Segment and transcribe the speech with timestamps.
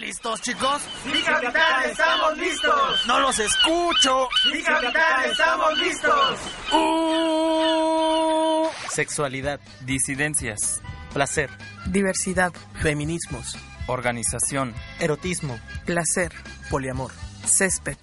[0.00, 0.82] ¿Están listos, chicos?
[1.04, 1.90] ¡Sí, capitán!
[1.90, 3.06] ¡Estamos listos!
[3.06, 4.28] ¡No los escucho!
[4.50, 5.30] ¡Sí, capitán!
[5.30, 6.38] ¡Estamos listos!
[6.72, 8.68] Uh...
[8.88, 10.80] Sexualidad, disidencias,
[11.12, 11.50] placer,
[11.86, 16.32] diversidad, feminismos, organización, erotismo, placer,
[16.70, 17.12] poliamor,
[17.44, 17.98] césped.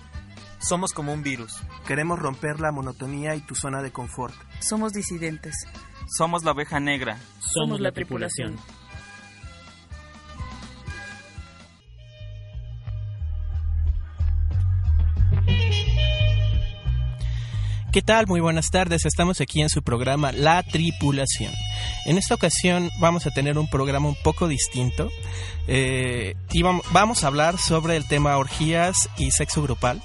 [0.59, 1.56] Somos como un virus.
[1.88, 4.36] Queremos romper la monotonía y tu zona de confort.
[4.59, 5.66] Somos disidentes.
[6.16, 7.18] Somos la oveja negra.
[7.40, 8.56] Somos la tripulación.
[17.92, 18.28] ¿Qué tal?
[18.28, 19.06] Muy buenas tardes.
[19.06, 21.54] Estamos aquí en su programa La Tripulación.
[22.06, 25.10] En esta ocasión vamos a tener un programa un poco distinto.
[25.68, 30.02] Eh, y vamos a hablar sobre el tema orgías y sexo grupal.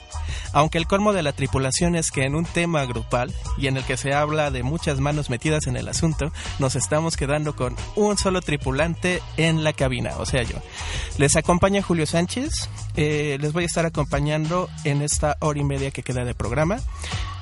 [0.52, 3.84] Aunque el colmo de la tripulación es que en un tema grupal y en el
[3.84, 8.16] que se habla de muchas manos metidas en el asunto, nos estamos quedando con un
[8.16, 10.56] solo tripulante en la cabina, o sea yo.
[11.18, 15.90] Les acompaña Julio Sánchez, eh, les voy a estar acompañando en esta hora y media
[15.90, 16.78] que queda de programa.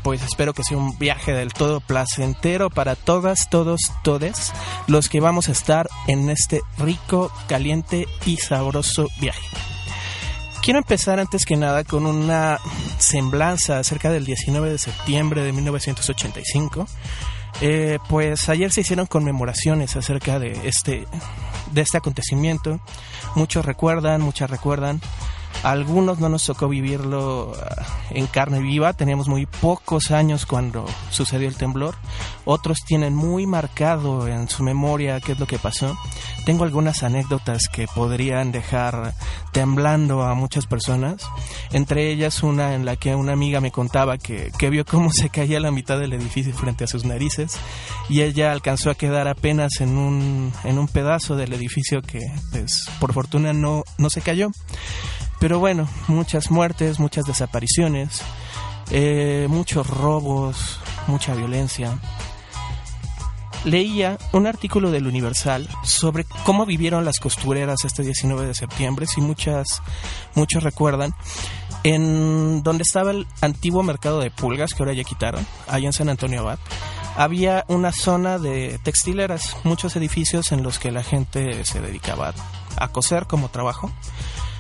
[0.03, 4.53] Pues espero que sea un viaje del todo placentero para todas, todos, todes
[4.87, 9.47] los que vamos a estar en este rico, caliente y sabroso viaje.
[10.63, 12.59] Quiero empezar antes que nada con una
[12.99, 16.87] semblanza acerca del 19 de septiembre de 1985.
[17.63, 21.07] Eh, pues ayer se hicieron conmemoraciones acerca de este,
[21.73, 22.81] de este acontecimiento.
[23.35, 25.01] Muchos recuerdan, muchas recuerdan
[25.63, 31.49] algunos no nos tocó vivirlo ah, en carne viva, teníamos muy pocos años cuando sucedió
[31.49, 31.95] el temblor.
[32.45, 35.97] Otros tienen muy marcado en su memoria qué es lo que pasó.
[36.47, 39.15] Tengo algunas anécdotas que podrían dejar
[39.53, 41.23] temblando a muchas personas.
[41.73, 45.29] Entre ellas una en la que una amiga me contaba que, que vio cómo se
[45.29, 47.59] caía la mitad del edificio frente a sus narices
[48.09, 52.89] y ella alcanzó a quedar apenas en un, en un pedazo del edificio que pues,
[52.99, 54.51] por fortuna no, no se cayó.
[55.41, 58.21] Pero bueno, muchas muertes, muchas desapariciones,
[58.91, 61.99] eh, muchos robos, mucha violencia.
[63.65, 69.23] Leía un artículo del Universal sobre cómo vivieron las costureras este 19 de septiembre, si
[69.23, 69.83] muchas,
[70.35, 71.15] muchos recuerdan,
[71.85, 76.11] en donde estaba el antiguo mercado de pulgas, que ahora ya quitaron, allá en San
[76.11, 76.59] Antonio Abad,
[77.17, 82.35] había una zona de textileras, muchos edificios en los que la gente se dedicaba
[82.77, 83.91] a coser como trabajo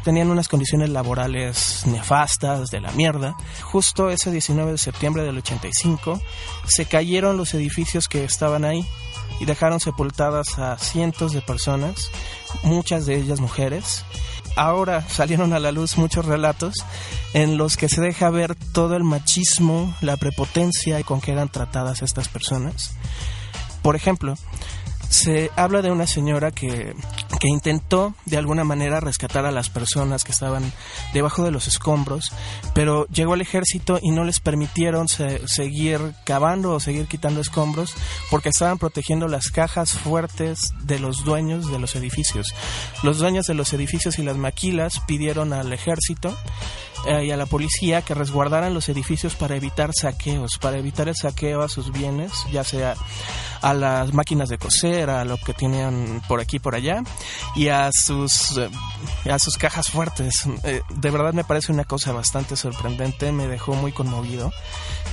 [0.04, 3.34] tenían unas condiciones laborales nefastas, de la mierda.
[3.62, 6.20] Justo ese 19 de septiembre del 85
[6.66, 8.86] se cayeron los edificios que estaban ahí
[9.40, 12.10] y dejaron sepultadas a cientos de personas,
[12.62, 14.04] muchas de ellas mujeres.
[14.56, 16.74] Ahora salieron a la luz muchos relatos
[17.32, 22.02] en los que se deja ver todo el machismo, la prepotencia con que eran tratadas
[22.02, 22.94] estas personas.
[23.82, 24.34] Por ejemplo,
[25.10, 26.94] se habla de una señora que,
[27.40, 30.72] que, intentó de alguna manera rescatar a las personas que estaban
[31.12, 32.32] debajo de los escombros,
[32.74, 37.94] pero llegó el ejército y no les permitieron seguir cavando o seguir quitando escombros
[38.30, 42.54] porque estaban protegiendo las cajas fuertes de los dueños de los edificios.
[43.02, 46.36] Los dueños de los edificios y las maquilas pidieron al ejército
[47.06, 51.16] eh, y a la policía que resguardaran los edificios para evitar saqueos, para evitar el
[51.16, 52.94] saqueo a sus bienes, ya sea
[53.62, 57.02] a las máquinas de coser, a lo que tenían por aquí y por allá,
[57.54, 58.70] y a sus, eh,
[59.30, 60.44] a sus cajas fuertes.
[60.64, 64.52] Eh, de verdad me parece una cosa bastante sorprendente, me dejó muy conmovido,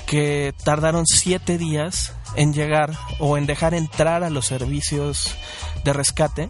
[0.05, 5.35] que tardaron siete días en llegar o en dejar entrar a los servicios
[5.83, 6.49] de rescate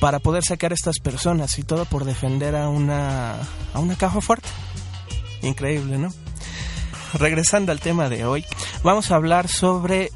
[0.00, 3.36] para poder sacar a estas personas y todo por defender a una,
[3.74, 4.48] a una caja fuerte.
[5.42, 6.12] Increíble, ¿no?
[7.14, 8.44] Regresando al tema de hoy,
[8.82, 10.10] vamos a hablar sobre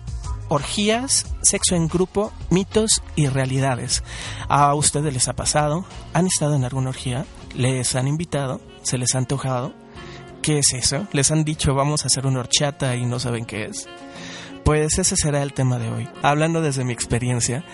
[0.48, 4.02] orgías, sexo en grupo, mitos y realidades.
[4.48, 5.86] ¿A ustedes les ha pasado?
[6.12, 7.24] ¿Han estado en alguna orgía?
[7.54, 8.60] ¿Les han invitado?
[8.82, 9.74] ¿Se les ha antojado?
[10.42, 11.06] ¿Qué es eso?
[11.12, 13.88] ¿Les han dicho vamos a hacer una horchata y no saben qué es?
[14.64, 16.08] Pues ese será el tema de hoy.
[16.22, 17.64] Hablando desde mi experiencia,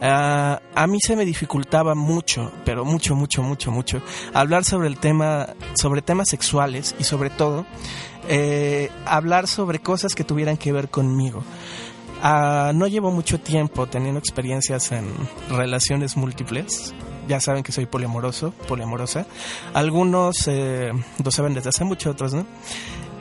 [0.00, 4.02] ah, a mí se me dificultaba mucho, pero mucho, mucho, mucho, mucho,
[4.32, 7.66] hablar sobre el tema, sobre temas sexuales y sobre todo,
[8.28, 11.42] eh, hablar sobre cosas que tuvieran que ver conmigo.
[12.22, 15.06] Ah, no llevo mucho tiempo teniendo experiencias en
[15.50, 16.94] relaciones múltiples.
[17.28, 19.26] Ya saben que soy poliamoroso, poliamorosa.
[19.74, 22.46] Algunos eh, lo saben desde hace mucho, otros no.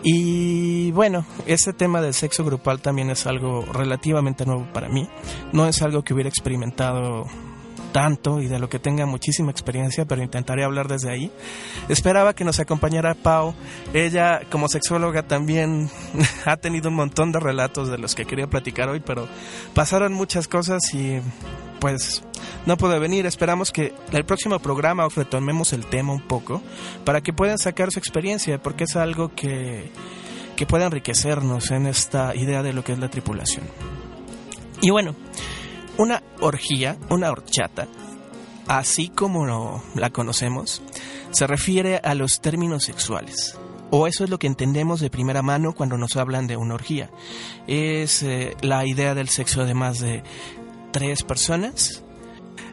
[0.08, 5.10] Y bueno, ese tema del sexo grupal también es algo relativamente nuevo para mí.
[5.52, 7.26] No es algo que hubiera experimentado
[7.92, 11.32] tanto y de lo que tenga muchísima experiencia, pero intentaré hablar desde ahí.
[11.90, 13.56] Esperaba que nos acompañara Pau.
[13.96, 15.90] Ella, como sexóloga, también
[16.46, 19.28] ha tenido un montón de relatos de los que quería platicar hoy, pero
[19.74, 21.20] pasaron muchas cosas y
[21.80, 22.24] pues
[22.66, 23.26] no puede venir.
[23.26, 26.62] Esperamos que el próximo programa os retomemos el tema un poco
[27.04, 29.92] para que puedan sacar su experiencia, porque es algo que,
[30.56, 33.66] que puede enriquecernos en esta idea de lo que es la tripulación.
[34.82, 35.16] Y bueno,
[35.98, 37.88] una orgía, una horchata,
[38.68, 40.82] así como la conocemos,
[41.32, 43.58] se refiere a los términos sexuales.
[43.92, 47.12] O eso es lo que entendemos de primera mano cuando nos hablan de una orgía.
[47.68, 50.24] Es eh, la idea del sexo de más de
[50.96, 52.06] tres personas.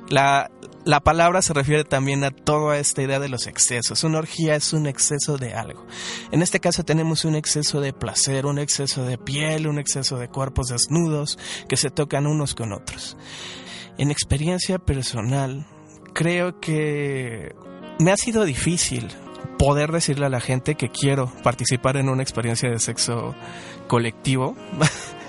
[0.09, 0.49] La,
[0.85, 4.05] la palabra se refiere también a toda esta idea de los excesos.
[4.05, 5.85] Una orgía es un exceso de algo.
[6.31, 10.29] En este caso tenemos un exceso de placer, un exceso de piel, un exceso de
[10.29, 11.37] cuerpos desnudos
[11.69, 13.17] que se tocan unos con otros.
[13.99, 15.67] En experiencia personal,
[16.15, 17.57] creo que
[17.99, 19.09] me ha sido difícil
[19.59, 23.35] poder decirle a la gente que quiero participar en una experiencia de sexo
[23.89, 24.55] colectivo.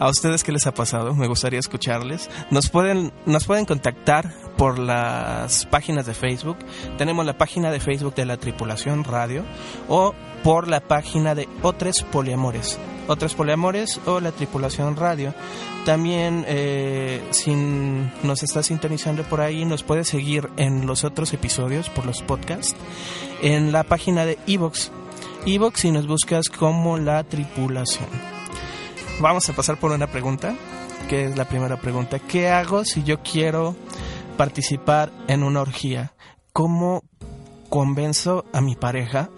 [0.00, 1.14] ¿A ustedes qué les ha pasado?
[1.14, 2.30] Me gustaría escucharles.
[2.50, 6.56] Nos pueden, nos pueden contactar por las páginas de Facebook.
[6.96, 9.44] Tenemos la página de Facebook de la Tripulación Radio
[9.88, 10.14] o
[10.44, 12.78] por la página de Otros Poliamores.
[13.08, 15.34] Otros Poliamores o la Tripulación Radio.
[15.84, 17.56] También, eh, si
[18.22, 22.76] nos está sintonizando por ahí, nos puede seguir en los otros episodios por los podcasts
[23.42, 24.92] en la página de Evox.
[25.44, 28.37] Evox si nos buscas como la tripulación
[29.20, 30.54] vamos a pasar por una pregunta,
[31.08, 32.18] que es la primera pregunta.
[32.18, 33.74] ¿Qué hago si yo quiero
[34.36, 36.12] participar en una orgía?
[36.52, 37.02] ¿Cómo
[37.68, 39.30] convenzo a mi pareja,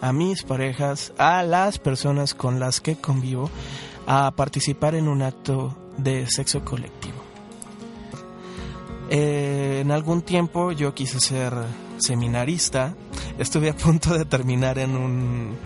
[0.00, 3.50] a mis parejas, a las personas con las que convivo
[4.06, 7.22] a participar en un acto de sexo colectivo?
[9.10, 11.52] Eh, en algún tiempo yo quise ser
[11.98, 12.94] seminarista,
[13.38, 15.56] estuve a punto de terminar en un,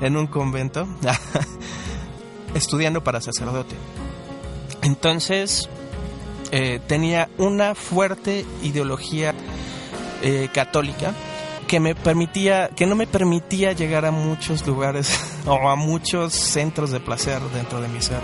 [0.00, 0.86] en un convento.
[2.54, 3.74] estudiando para sacerdote.
[4.82, 5.68] Entonces,
[6.50, 9.34] eh, tenía una fuerte ideología
[10.22, 11.14] eh, católica
[11.66, 16.90] que me permitía, que no me permitía llegar a muchos lugares o a muchos centros
[16.90, 18.20] de placer dentro de mi ser.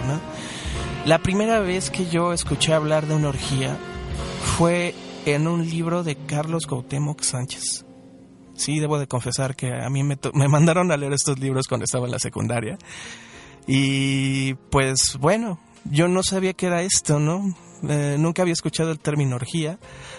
[1.06, 3.76] La primera vez que yo escuché hablar de una orgía
[4.56, 4.94] fue
[5.24, 7.84] en un libro de Carlos Cuauhtémoc Sánchez.
[8.54, 11.84] Sí, debo de confesar que a mí me, me mandaron a leer estos libros cuando
[11.84, 12.76] estaba en la secundaria
[13.66, 17.54] y pues bueno, yo no sabía que era esto, ¿no?
[17.88, 19.78] Eh, nunca había escuchado el término orgía,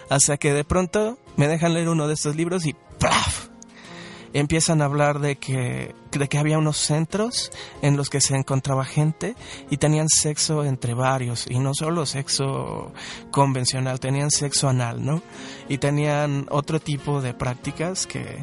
[0.10, 3.52] hasta que de pronto me dejan leer uno de estos libros y ¡plaf!
[4.34, 7.52] empiezan a hablar de que, de que había unos centros
[7.82, 9.36] en los que se encontraba gente
[9.70, 12.94] y tenían sexo entre varios, y no solo sexo
[13.30, 15.22] convencional, tenían sexo anal, ¿no?
[15.68, 18.42] Y tenían otro tipo de prácticas que,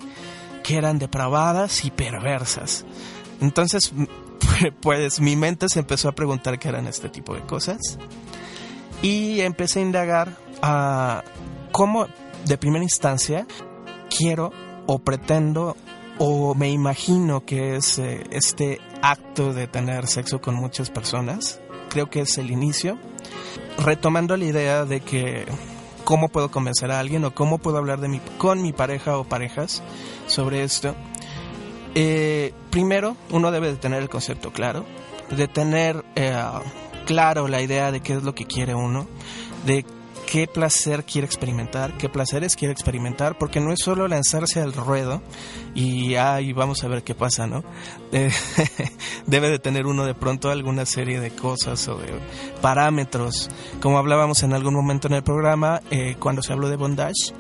[0.63, 2.85] que eran depravadas y perversas.
[3.41, 3.93] Entonces
[4.81, 7.99] pues mi mente se empezó a preguntar qué eran este tipo de cosas
[9.03, 11.23] y empecé a indagar a
[11.73, 12.07] cómo
[12.47, 13.47] de primera instancia
[14.17, 14.53] quiero
[14.87, 15.77] o pretendo
[16.19, 21.61] o me imagino que es eh, este acto de tener sexo con muchas personas.
[21.89, 22.99] Creo que es el inicio.
[23.79, 25.47] Retomando la idea de que
[26.05, 29.25] cómo puedo convencer a alguien o cómo puedo hablar de mi, con mi pareja o
[29.25, 29.83] parejas
[30.27, 30.97] sobre esto.
[32.01, 34.87] Eh, primero, uno debe de tener el concepto claro,
[35.37, 36.33] de tener eh,
[37.07, 39.09] claro la idea de qué es lo que quiere uno,
[39.67, 39.85] de
[40.31, 45.23] qué placer quiere experimentar, qué placeres quiere experimentar, porque no es solo lanzarse al ruedo
[45.75, 47.65] y ahí vamos a ver qué pasa, ¿no?
[49.27, 52.13] debe de tener uno de pronto alguna serie de cosas o de
[52.63, 53.51] parámetros,
[53.81, 57.35] como hablábamos en algún momento en el programa eh, cuando se habló de bondage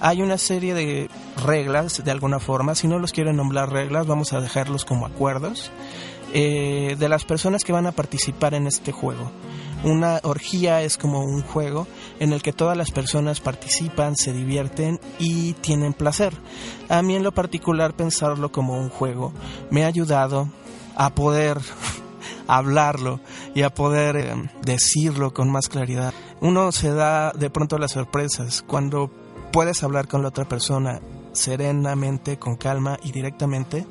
[0.00, 1.10] hay una serie de
[1.44, 5.70] reglas de alguna forma, si no los quieren nombrar reglas, vamos a dejarlos como acuerdos,
[6.32, 9.30] eh, de las personas que van a participar en este juego.
[9.84, 11.86] Una orgía es como un juego
[12.18, 16.34] en el que todas las personas participan, se divierten y tienen placer.
[16.88, 19.32] A mí en lo particular pensarlo como un juego
[19.70, 20.48] me ha ayudado
[20.96, 21.58] a poder
[22.48, 23.20] hablarlo
[23.54, 26.12] y a poder eh, decirlo con más claridad.
[26.40, 29.10] Uno se da de pronto las sorpresas cuando
[29.52, 31.00] puedes hablar con la otra persona
[31.32, 33.86] serenamente, con calma y directamente,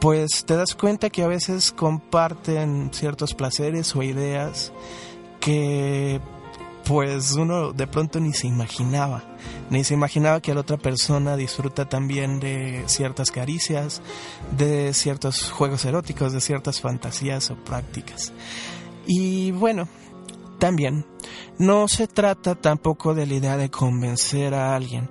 [0.00, 4.72] pues te das cuenta que a veces comparten ciertos placeres o ideas
[5.40, 6.20] que
[6.84, 9.22] pues uno de pronto ni se imaginaba,
[9.70, 14.02] ni se imaginaba que la otra persona disfruta también de ciertas caricias,
[14.56, 18.32] de ciertos juegos eróticos, de ciertas fantasías o prácticas.
[19.06, 19.88] Y bueno,
[20.62, 21.04] también
[21.58, 25.10] no se trata tampoco de la idea de convencer a alguien.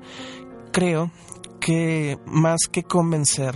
[0.71, 1.11] Creo
[1.59, 3.53] que más que convencer,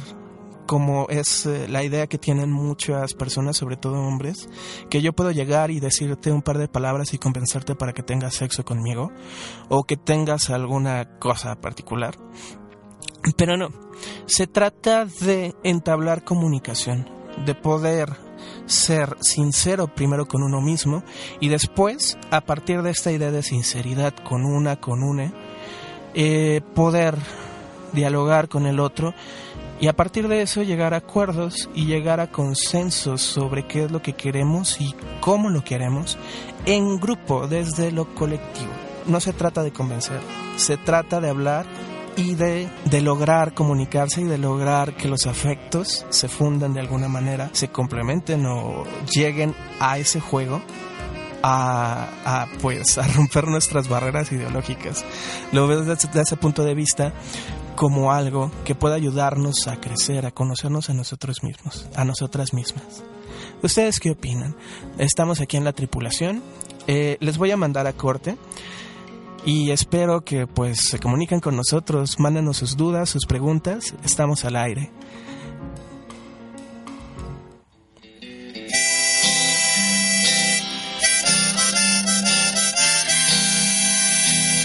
[0.67, 4.49] como es eh, la idea que tienen muchas personas, sobre todo hombres,
[4.89, 8.33] que yo puedo llegar y decirte un par de palabras y convencerte para que tengas
[8.33, 9.13] sexo conmigo
[9.69, 12.17] o que tengas alguna cosa particular.
[13.37, 13.69] Pero no,
[14.25, 17.07] se trata de entablar comunicación,
[17.45, 18.24] de poder
[18.65, 21.03] ser sincero primero con uno mismo
[21.39, 25.31] y después, a partir de esta idea de sinceridad con una, con una,
[26.13, 27.17] eh, poder
[27.93, 29.13] dialogar con el otro
[29.79, 33.91] y a partir de eso llegar a acuerdos y llegar a consensos sobre qué es
[33.91, 36.17] lo que queremos y cómo lo queremos
[36.65, 38.71] en grupo, desde lo colectivo.
[39.05, 40.21] No se trata de convencer,
[40.55, 41.65] se trata de hablar
[42.17, 47.07] y de, de, lograr comunicarse y de lograr que los afectos se fundan de alguna
[47.07, 50.61] manera, se complementen o lleguen a ese juego.
[51.47, 55.05] A, a pues a romper nuestras barreras ideológicas.
[55.51, 57.13] Lo veo desde, ese punto de vista
[57.75, 63.03] como algo que pueda ayudarnos a crecer, a conocernos a nosotros mismos, a nosotras mismas.
[63.61, 64.55] ¿Ustedes qué opinan?
[64.97, 66.41] Estamos aquí en la tripulación.
[66.87, 68.37] Eh, les voy a mandar a corte
[69.45, 73.93] y espero que pues se comuniquen con nosotros, mándenos sus dudas, sus preguntas.
[74.03, 74.91] Estamos al aire.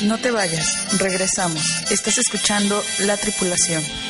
[0.04, 1.62] No te vayas, regresamos.
[1.90, 4.09] Estás escuchando La Tripulación.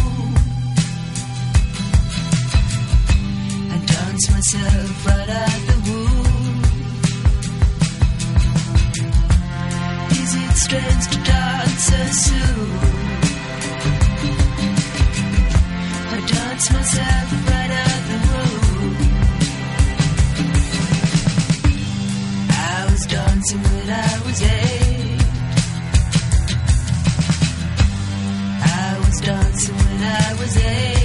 [4.21, 6.61] I danced myself right out the womb.
[10.11, 12.69] Is it strange to dance so soon?
[16.07, 18.95] I dance myself right out the room.
[22.51, 25.21] I was dancing when I was eight.
[28.61, 31.00] I was dancing when I was eight.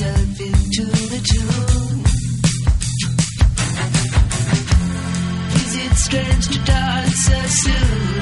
[0.00, 1.69] Myself into the tune.
[7.50, 8.19] Soon?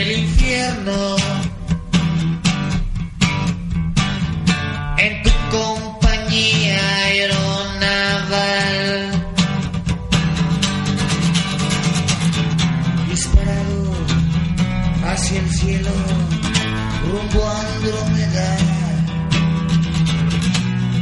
[0.00, 1.16] El infierno.
[4.98, 8.44] En tu compañía aeronaval.
[13.10, 13.92] disparado
[15.06, 15.90] hacia el cielo,
[17.10, 18.56] rumbo a Andrómeda,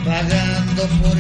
[0.05, 1.19] vagando por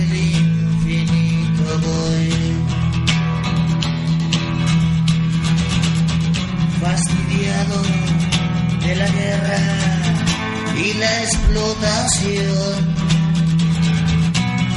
[11.03, 12.95] la explotación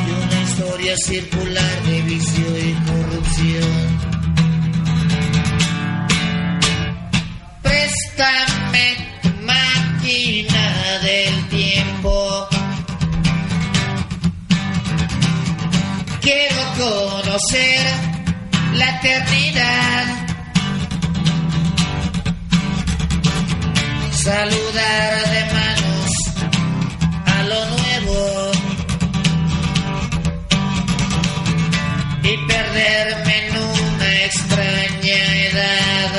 [0.05, 3.75] de una historia circular de vicio y corrupción.
[7.61, 8.85] Préstame
[9.21, 10.65] tu máquina
[11.03, 12.47] del tiempo.
[16.21, 17.85] Quiero conocer
[18.73, 20.05] la eternidad.
[24.23, 25.84] Saludar de manos
[32.75, 36.11] perderme una extraña edad.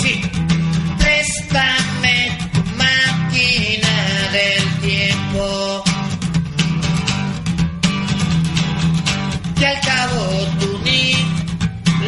[0.00, 0.14] Sí,
[0.98, 2.16] préstame
[2.52, 3.94] tu máquina
[4.38, 5.44] del tiempo.
[9.58, 10.22] Que al cabo
[10.58, 11.06] tú ni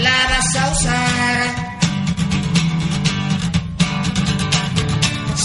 [0.02, 1.44] la vas a usar.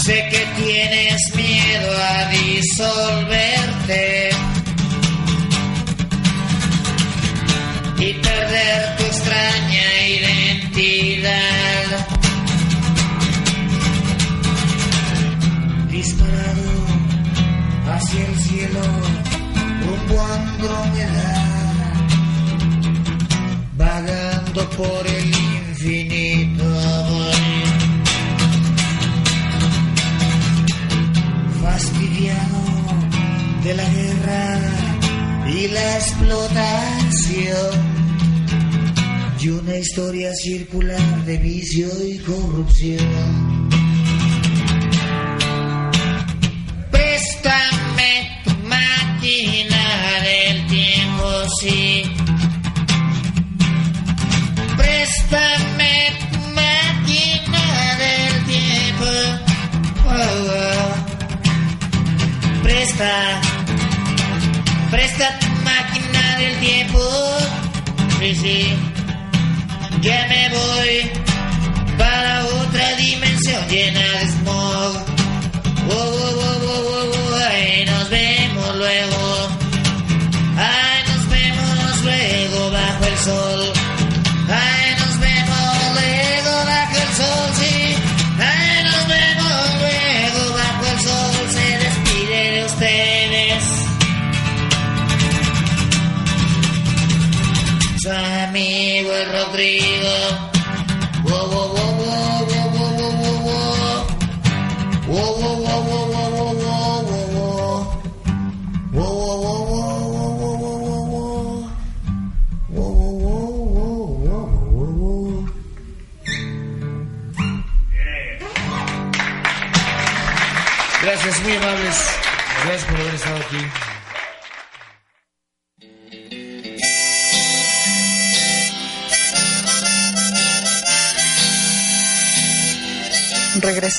[0.04, 4.21] Sé que tienes miedo a disolverte
[8.52, 9.86] perder tu extraña
[10.18, 11.88] identidad.
[15.90, 16.72] Disparado
[17.92, 18.80] hacia el cielo,
[19.84, 21.30] rumbo a Andrómeda,
[23.76, 26.68] vagando por el infinito
[31.62, 32.60] fastidiado
[33.64, 34.60] de la guerra
[35.48, 37.91] y la explotación
[39.42, 43.68] y una historia circular de vicio y corrupción.
[46.90, 49.84] Préstame tu máquina
[50.22, 51.28] del tiempo,
[51.60, 52.04] sí.
[54.76, 55.92] Préstame
[56.30, 59.06] tu máquina del tiempo.
[62.64, 63.40] fiesta.
[64.90, 67.00] Presta tu máquina del tiempo.
[68.20, 68.91] Sí, sí.
[70.02, 71.10] Ya me voy
[71.96, 74.31] para otra dimensión llena de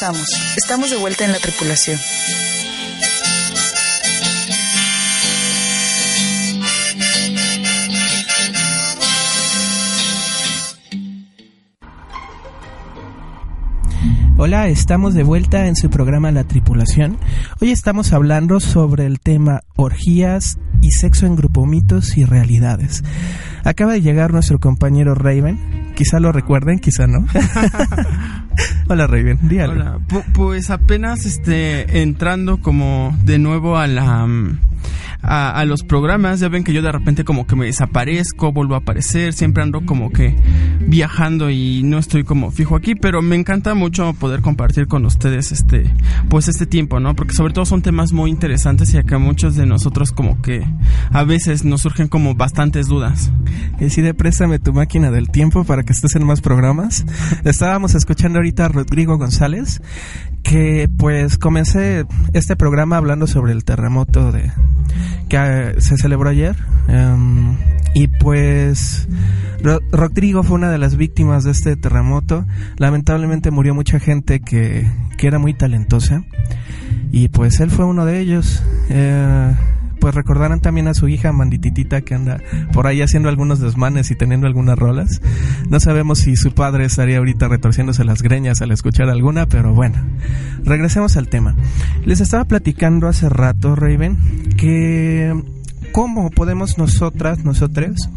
[0.03, 0.27] Regresamos.
[0.57, 1.97] Estamos de vuelta en la tripulación.
[14.35, 17.17] Hola, estamos de vuelta en su programa La Tripulación.
[17.61, 23.03] Hoy estamos hablando sobre el tema orgías y sexo en grupo, mitos y realidades.
[23.63, 25.93] Acaba de llegar nuestro compañero Raven.
[25.95, 27.25] Quizá lo recuerden, quizá no.
[28.89, 29.73] Hola Raven, dígalo.
[29.73, 34.59] Hola, pu- pues apenas este entrando como de nuevo a la mm,
[35.23, 38.75] a, a los programas, ya ven que yo de repente como que me desaparezco, vuelvo
[38.75, 40.35] a aparecer, siempre ando como que
[40.81, 45.51] viajando y no estoy como fijo aquí, pero me encanta mucho poder compartir con ustedes
[45.51, 45.89] este
[46.29, 47.15] pues este tiempo, ¿no?
[47.15, 50.65] Porque sobre todo son temas muy interesantes y acá muchos de nosotros como que
[51.11, 53.31] a veces nos surgen como bastantes dudas.
[53.79, 57.05] Decide, préstame tu máquina del tiempo para que estés en más programas.
[57.43, 59.81] Estábamos escuchando ahorita a Rodrigo González,
[60.43, 64.51] que pues comencé este programa hablando sobre el terremoto de
[65.29, 66.55] que eh, se celebró ayer.
[66.87, 67.55] em,
[67.95, 69.07] y pues
[69.63, 72.45] Ro- Rodrigo fue una de las víctimas de este terremoto.
[72.77, 76.23] Lamentablemente murió mucha gente que, que era muy talentosa.
[77.11, 78.63] Y pues él fue uno de ellos.
[78.89, 79.55] Eh,
[80.03, 82.41] pues recordarán también a su hija Mandititita que anda
[82.73, 85.21] por ahí haciendo algunos desmanes y teniendo algunas rolas.
[85.69, 89.95] No sabemos si su padre estaría ahorita retorciéndose las greñas al escuchar alguna, pero bueno,
[90.65, 91.55] regresemos al tema.
[92.03, 94.17] Les estaba platicando hace rato, Raven,
[94.57, 95.41] que
[95.93, 98.09] cómo podemos nosotras, nosotros,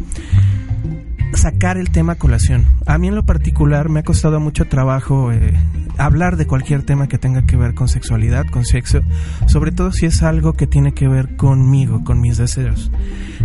[1.33, 2.65] sacar el tema a colación.
[2.85, 5.53] A mí en lo particular me ha costado mucho trabajo eh,
[5.97, 9.01] hablar de cualquier tema que tenga que ver con sexualidad, con sexo,
[9.47, 12.91] sobre todo si es algo que tiene que ver conmigo, con mis deseos.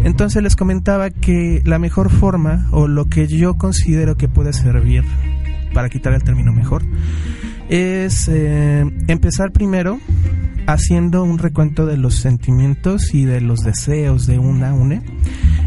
[0.05, 5.05] Entonces les comentaba que la mejor forma o lo que yo considero que puede servir
[5.73, 6.83] para quitar el término mejor
[7.68, 9.99] es eh, empezar primero
[10.66, 15.03] haciendo un recuento de los sentimientos y de los deseos de una une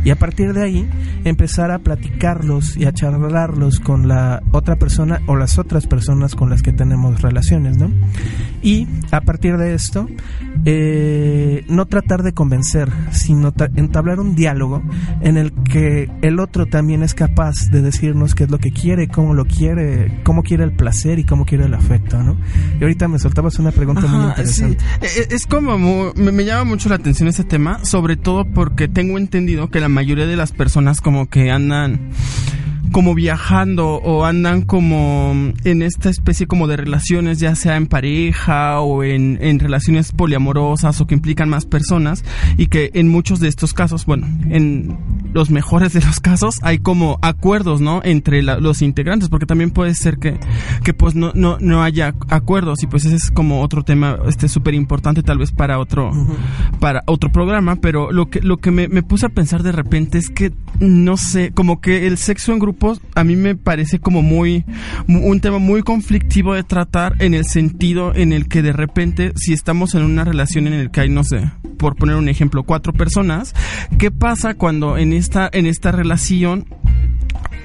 [0.06, 0.90] y a partir de ahí
[1.26, 6.50] empezar a platicarlos y a charlarlos con la otra persona o las otras personas con
[6.50, 7.92] las que tenemos relaciones, ¿no?
[8.62, 10.08] Y a partir de esto,
[10.66, 14.82] eh, no tratar de convencer, sino ta- entablar un diálogo
[15.22, 19.08] en el que el otro también es capaz de decirnos qué es lo que quiere,
[19.08, 22.38] cómo lo quiere, cómo quiere el placer y cómo quiere el afecto, ¿no?
[22.80, 24.80] Y ahorita me soltabas una pregunta muy interesante.
[25.02, 25.20] sí.
[25.22, 25.78] Eh, Es como
[26.16, 30.28] me llama mucho la atención este tema, sobre todo porque tengo entendido que la mayoría
[30.28, 32.12] de las personas como que andan
[32.96, 35.34] como viajando o andan como
[35.66, 41.02] en esta especie como de relaciones, ya sea en pareja o en, en relaciones poliamorosas
[41.02, 42.24] o que implican más personas
[42.56, 44.98] y que en muchos de estos casos, bueno, en
[45.34, 48.00] los mejores de los casos hay como acuerdos, ¿no?
[48.06, 50.40] Entre la- los integrantes, porque también puede ser que,
[50.86, 54.48] que pues no, no, no haya acuerdos y pues ese es como otro tema este
[54.48, 56.12] súper importante tal vez para otro,
[56.80, 60.18] para otro programa, pero lo que, lo que me, me puse a pensar de repente
[60.18, 62.60] es que, no sé, como que el sexo en
[63.16, 64.64] a mí me parece como muy,
[65.08, 69.32] mu- un tema muy conflictivo de tratar en el sentido en el que de repente
[69.36, 72.64] si estamos en una relación en el que hay, no sé, por poner un ejemplo,
[72.64, 73.54] cuatro personas,
[73.98, 76.66] ¿qué pasa cuando en esta, en esta relación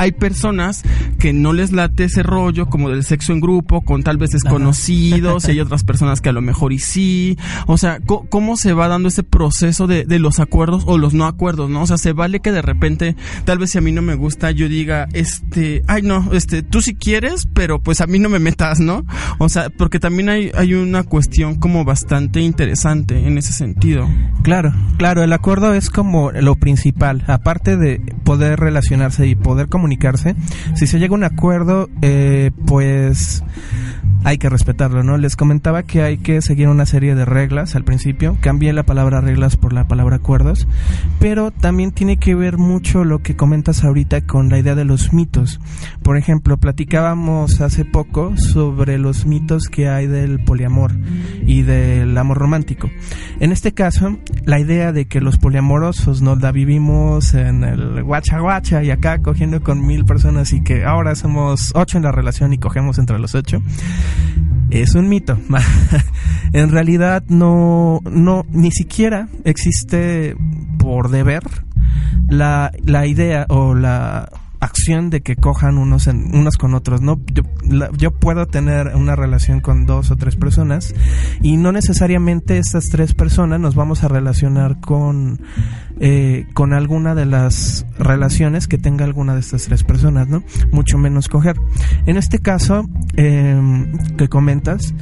[0.01, 0.83] hay personas
[1.19, 5.47] que no les late ese rollo como del sexo en grupo, con tal vez desconocidos,
[5.47, 7.37] y hay otras personas que a lo mejor y sí.
[7.67, 11.27] O sea, ¿cómo se va dando ese proceso de, de los acuerdos o los no
[11.27, 11.83] acuerdos, no?
[11.83, 14.51] O sea, se vale que de repente, tal vez si a mí no me gusta,
[14.53, 18.39] yo diga, este, ay no, este, tú si quieres, pero pues a mí no me
[18.39, 19.05] metas, ¿no?
[19.39, 24.09] O sea, porque también hay, hay una cuestión como bastante interesante en ese sentido.
[24.43, 29.90] Claro, claro, el acuerdo es como lo principal, aparte de poder relacionarse y poder comunicarse,
[30.75, 33.43] si se llega a un acuerdo, eh, pues
[34.23, 35.17] hay que respetarlo, ¿no?
[35.17, 39.21] Les comentaba que hay que seguir una serie de reglas al principio, cambié la palabra
[39.21, 40.69] reglas por la palabra acuerdos,
[41.19, 45.13] pero también tiene que ver mucho lo que comentas ahorita con la idea de los
[45.13, 45.61] mitos.
[46.03, 50.93] Por ejemplo, platicábamos hace poco sobre los mitos que hay del poliamor
[51.47, 52.91] y del amor romántico.
[53.41, 58.39] En este caso, la idea de que los poliamorosos nos la vivimos en el guacha
[58.39, 62.53] guacha y acá cogiendo con mil personas y que ahora somos ocho en la relación
[62.53, 63.63] y cogemos entre los ocho
[64.71, 65.39] es un mito.
[66.53, 70.37] en realidad no, no, ni siquiera existe
[70.79, 71.43] por deber
[72.29, 77.01] la, la idea o la acción de que cojan unos, en, unos con otros.
[77.01, 77.21] No,
[77.97, 80.95] yo, puedo tener una relación con dos o tres personas
[81.43, 85.41] y no necesariamente estas tres personas nos vamos a relacionar con,
[85.99, 90.45] eh, con alguna de las relaciones que tenga alguna de estas tres personas, ¿no?
[90.71, 91.57] Mucho menos coger.
[92.07, 94.95] En este caso em, que comentas,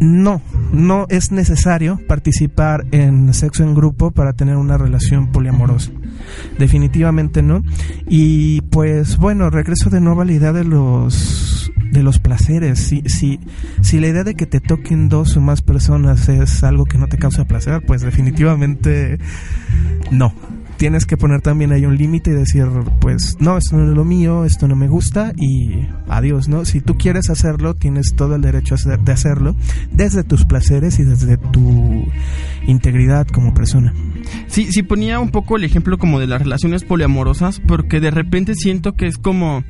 [0.00, 0.40] no,
[0.72, 5.92] no es necesario participar en sexo en grupo para tener una relación poliamorosa.
[6.58, 7.62] Definitivamente no.
[8.08, 12.78] Y pues bueno, regreso de nuevo a la idea de los de los placeres.
[12.78, 13.40] Si, si,
[13.82, 17.08] si la idea de que te toquen dos o más personas es algo que no
[17.08, 19.18] te causa placer, pues definitivamente
[20.10, 20.32] no
[20.80, 22.64] tienes que poner también ahí un límite y decir,
[23.02, 26.64] pues no, esto no es lo mío, esto no me gusta y adiós, ¿no?
[26.64, 29.54] Si tú quieres hacerlo, tienes todo el derecho de hacerlo
[29.92, 32.06] desde tus placeres y desde tu
[32.66, 33.92] integridad como persona.
[34.46, 38.54] Sí, sí ponía un poco el ejemplo como de las relaciones poliamorosas porque de repente
[38.54, 39.64] siento que es como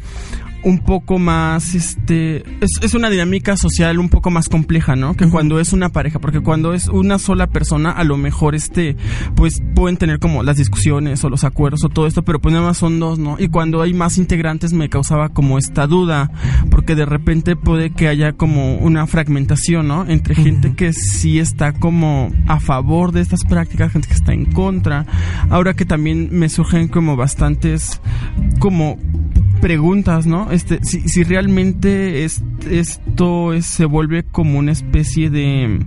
[0.62, 5.14] un poco más, este, es, una dinámica social un poco más compleja, ¿no?
[5.14, 8.96] Que cuando es una pareja, porque cuando es una sola persona, a lo mejor, este,
[9.34, 12.66] pues pueden tener como las discusiones o los acuerdos o todo esto, pero pues nada
[12.66, 13.36] más son dos, ¿no?
[13.38, 16.30] Y cuando hay más integrantes me causaba como esta duda,
[16.70, 20.06] porque de repente puede que haya como una fragmentación, ¿no?
[20.06, 24.46] Entre gente que sí está como a favor de estas prácticas, gente que está en
[24.46, 25.06] contra.
[25.48, 28.00] Ahora que también me surgen como bastantes,
[28.58, 28.98] como
[29.60, 30.50] preguntas, ¿no?
[30.50, 35.80] Este, si, si realmente es, esto se vuelve como una especie de,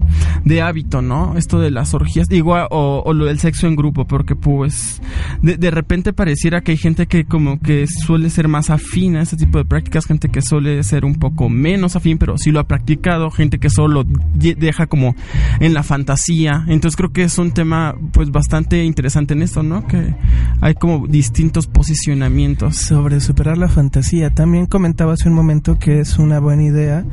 [0.45, 1.37] de hábito, ¿no?
[1.37, 5.01] Esto de las orgías, igual, o, lo del sexo en grupo, porque pues
[5.41, 9.21] de, de, repente pareciera que hay gente que como que suele ser más afín a
[9.21, 12.59] este tipo de prácticas, gente que suele ser un poco menos afín, pero sí lo
[12.59, 15.15] ha practicado, gente que solo deja como
[15.59, 16.65] en la fantasía.
[16.67, 19.87] Entonces creo que es un tema pues bastante interesante en esto, ¿no?
[19.87, 20.15] Que
[20.61, 22.77] hay como distintos posicionamientos.
[22.77, 24.29] Sobre superar la fantasía.
[24.29, 27.05] También comentaba hace un momento que es una buena idea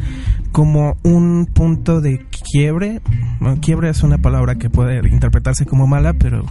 [0.50, 3.00] como un punto de quiebre.
[3.60, 6.44] quiebre es una palabra que puede interpretarse como mala, pero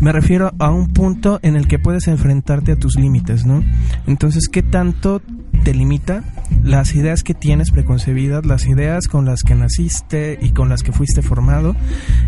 [0.00, 3.62] me refiero a un punto en el que puedes enfrentarte a tus límites, ¿no?
[4.08, 5.22] Entonces, ¿qué tanto
[5.62, 6.24] te limita
[6.62, 10.92] las ideas que tienes preconcebidas, las ideas con las que naciste y con las que
[10.92, 11.74] fuiste formado,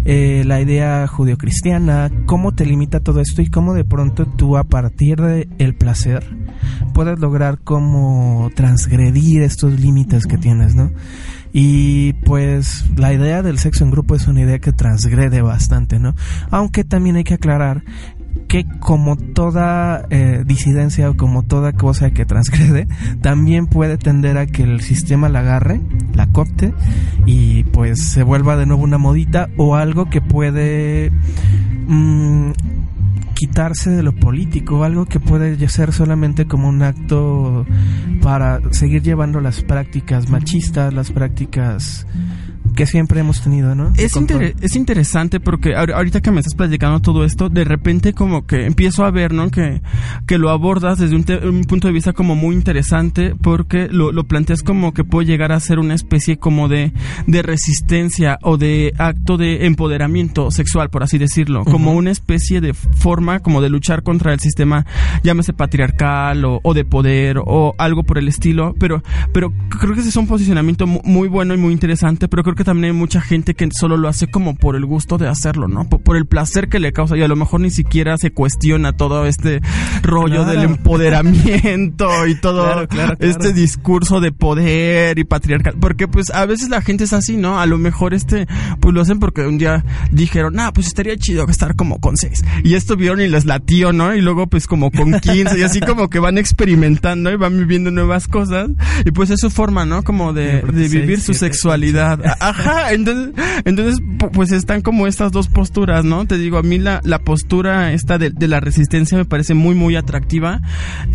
[0.05, 4.64] eh, la idea judeocristiana, cómo te limita todo esto y cómo de pronto tú a
[4.64, 6.25] partir del el placer
[6.94, 10.90] puedes lograr como transgredir estos límites que tienes, ¿no?
[11.57, 16.16] Y pues la idea del sexo en grupo es una idea que transgrede bastante, ¿no?
[16.51, 17.85] Aunque también hay que aclarar
[18.49, 22.87] que como toda eh, disidencia o como toda cosa que transgrede,
[23.23, 25.81] también puede tender a que el sistema la agarre,
[26.12, 26.73] la copte
[27.27, 31.11] y pues se vuelva de nuevo una modita o algo que puede
[31.87, 32.51] mmm,
[33.35, 37.66] quitarse de lo político, algo que puede ser solamente como un acto
[38.23, 42.07] para seguir llevando las prácticas machistas, las prácticas
[42.75, 43.93] que siempre hemos tenido, ¿no?
[43.97, 44.15] Es,
[44.61, 49.05] es interesante porque ahorita que me estás platicando todo esto, de repente como que empiezo
[49.05, 49.51] a ver, ¿no?
[49.51, 49.81] Que,
[50.27, 54.63] que lo abordas desde un, punto de vista como muy interesante porque lo, lo, planteas
[54.63, 56.93] como que puede llegar a ser una especie como de,
[57.27, 62.75] de resistencia o de acto de empoderamiento sexual, por así decirlo, como una especie de
[62.75, 64.87] forma como de luchar contra el sistema,
[65.23, 70.01] llámese patriarcal o, o de poder o algo por el estilo, pero, pero creo que
[70.01, 72.98] ese es un posicionamiento muy bueno y muy interesante, pero creo que que también hay
[72.98, 75.88] mucha gente que solo lo hace como por el gusto de hacerlo, ¿no?
[75.88, 78.92] Por, por el placer que le causa y a lo mejor ni siquiera se cuestiona
[78.92, 79.61] todo este
[80.03, 80.50] rollo Claro.
[80.61, 83.31] del empoderamiento y todo Claro, claro, claro.
[83.31, 85.74] este discurso de poder y patriarcal.
[85.81, 87.61] Porque pues a veces la gente es así, ¿no?
[87.61, 88.46] A lo mejor este,
[88.81, 92.44] pues lo hacen porque un día dijeron, ah, pues estaría chido estar como con seis.
[92.62, 94.14] Y esto vieron y les latió, ¿no?
[94.14, 97.90] Y luego pues como con 15 y así como que van experimentando y van viviendo
[97.90, 98.70] nuevas cosas.
[99.05, 100.03] Y pues es su forma, ¿no?
[100.03, 102.20] Como de, de vivir su sexualidad.
[102.40, 102.54] Ajá,
[102.90, 106.27] entonces, entonces pu- pues están como estas dos posturas, ¿no?
[106.27, 110.61] Te digo, a mí la, postura esta de, la resistencia me parece muy, muy atractiva.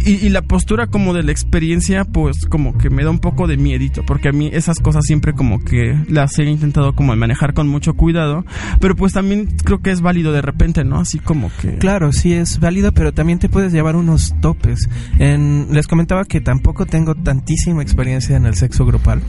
[0.06, 3.48] Y, y la postura como de la experiencia, pues como que me da un poco
[3.48, 7.54] de miedito, porque a mí esas cosas siempre como que las he intentado como manejar
[7.54, 8.46] con mucho cuidado,
[8.80, 11.00] pero pues también creo que es válido de repente, ¿no?
[11.00, 11.78] Así como que...
[11.78, 14.90] Claro, sí es válido, pero también te puedes llevar unos topes.
[15.20, 19.22] En, les comentaba que tampoco tengo tantísima experiencia en el sexo grupal,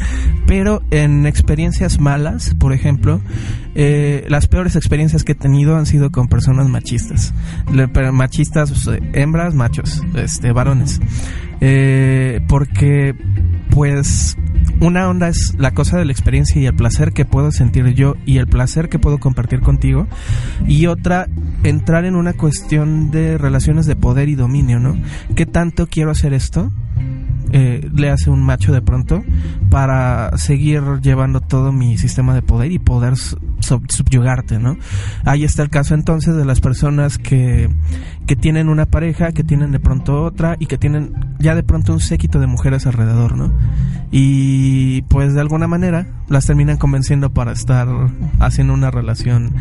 [0.46, 3.20] pero en experiencias malas, por ejemplo,
[3.74, 7.32] eh, las peores experiencias que he tenido han sido con personas machistas.
[7.72, 11.00] Le- machistas, hembras, machos, este, varones.
[11.60, 13.14] Eh, porque,
[13.70, 14.36] pues,
[14.80, 18.14] una onda es la cosa de la experiencia y el placer que puedo sentir yo
[18.24, 20.06] y el placer que puedo compartir contigo.
[20.66, 21.28] Y otra,
[21.62, 24.96] entrar en una cuestión de relaciones de poder y dominio, ¿no?
[25.36, 26.72] ¿Qué tanto quiero hacer esto?
[27.52, 29.22] Eh, le hace un macho de pronto
[29.70, 34.76] para seguir llevando todo mi sistema de poder y poder su- sub- subyugarte, ¿no?
[35.24, 37.68] Ahí está el caso entonces de las personas que,
[38.26, 41.92] que tienen una pareja, que tienen de pronto otra y que tienen ya de pronto
[41.92, 43.52] un séquito de mujeres alrededor, ¿no?
[44.12, 47.88] Y pues de alguna manera las terminan convenciendo para estar
[48.40, 49.52] haciendo una relación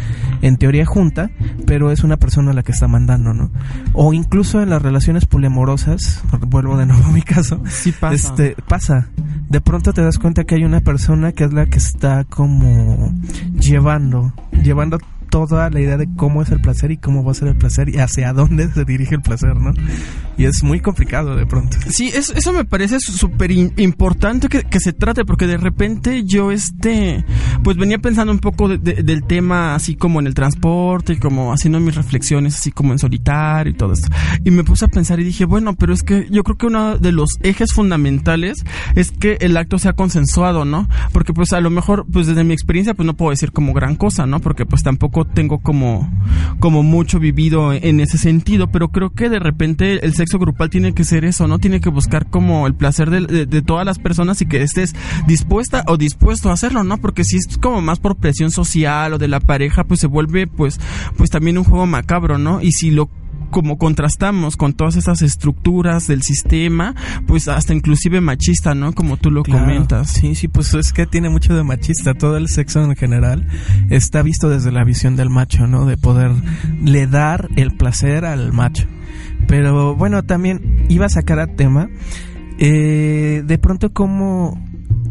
[0.41, 1.30] en teoría junta,
[1.67, 3.52] pero es una persona la que está mandando, ¿no?
[3.93, 8.13] O incluso en las relaciones poliamorosas, vuelvo de nuevo a mi caso, Sí pasa.
[8.15, 9.10] este pasa.
[9.50, 13.13] De pronto te das cuenta que hay una persona que es la que está como
[13.58, 17.48] llevando, llevando toda la idea de cómo es el placer y cómo va a ser
[17.50, 19.74] el placer y hacia dónde se dirige el placer, ¿no?
[20.38, 21.78] Y es muy complicado de pronto.
[21.89, 26.52] Sí, es- eso me parece súper importante que, que se trate, porque de repente yo,
[26.52, 27.26] este,
[27.63, 31.52] pues venía pensando un poco de- de- del tema así como en el transporte como
[31.54, 34.08] haciendo mis reflexiones así como en solitario y todo esto.
[34.44, 36.98] Y me puse a pensar y dije, bueno, pero es que yo creo que uno
[36.98, 38.63] de los ejes fundamentales
[38.96, 40.88] es que el acto sea consensuado, ¿no?
[41.12, 43.96] Porque pues a lo mejor, pues desde mi experiencia, pues no puedo decir como gran
[43.96, 44.39] cosa, ¿no?
[44.39, 46.10] Porque pues tampoco tengo como,
[46.60, 50.94] como mucho vivido en ese sentido, pero creo que de repente el sexo grupal tiene
[50.94, 51.60] que ser eso, ¿no?
[51.60, 54.96] Tiene que buscar como el placer de, de- todas las personas y que estés
[55.28, 56.98] dispuesta o dispuesto a hacerlo, ¿no?
[56.98, 60.48] Porque si es como más por presión social o de la pareja, pues se vuelve
[60.48, 60.80] pues,
[61.18, 62.62] pues también un juego macabro, ¿no?
[62.62, 63.10] Y si lo
[63.50, 66.96] como contrastamos con todas esas estructuras del sistema,
[67.28, 68.94] pues hasta inclusive machista, ¿no?
[68.94, 69.66] Como tú lo Claro.
[69.66, 70.10] comentas.
[70.12, 72.14] Sí, sí, pues es que tiene mucho de machista.
[72.14, 73.48] Todo el sexo en general
[73.90, 75.86] está visto desde la visión del macho, ¿no?
[75.86, 76.32] De poder
[76.84, 78.86] le dar el placer al macho.
[79.48, 81.90] Pero bueno, también iba a sacar a tema
[82.60, 84.62] eh, de pronto como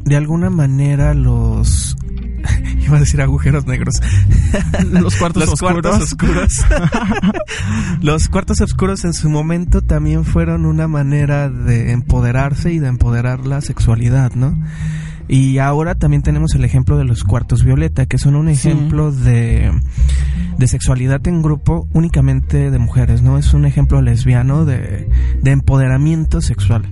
[0.04, 1.96] de alguna manera los
[2.80, 4.00] iba a decir agujeros negros.
[4.90, 5.82] Los cuartos los oscuros.
[5.82, 6.64] cuartos oscuros.
[8.00, 13.46] Los cuartos oscuros en su momento también fueron una manera de empoderarse y de empoderar
[13.46, 14.58] la sexualidad no
[15.28, 18.68] y ahora también tenemos el ejemplo de los cuartos violeta que son un Sí.
[18.68, 19.70] ejemplo de
[20.58, 25.08] de sexualidad en grupo únicamente de mujeres no es un ejemplo lesbiano de,
[25.40, 26.82] de empoderamiento sexual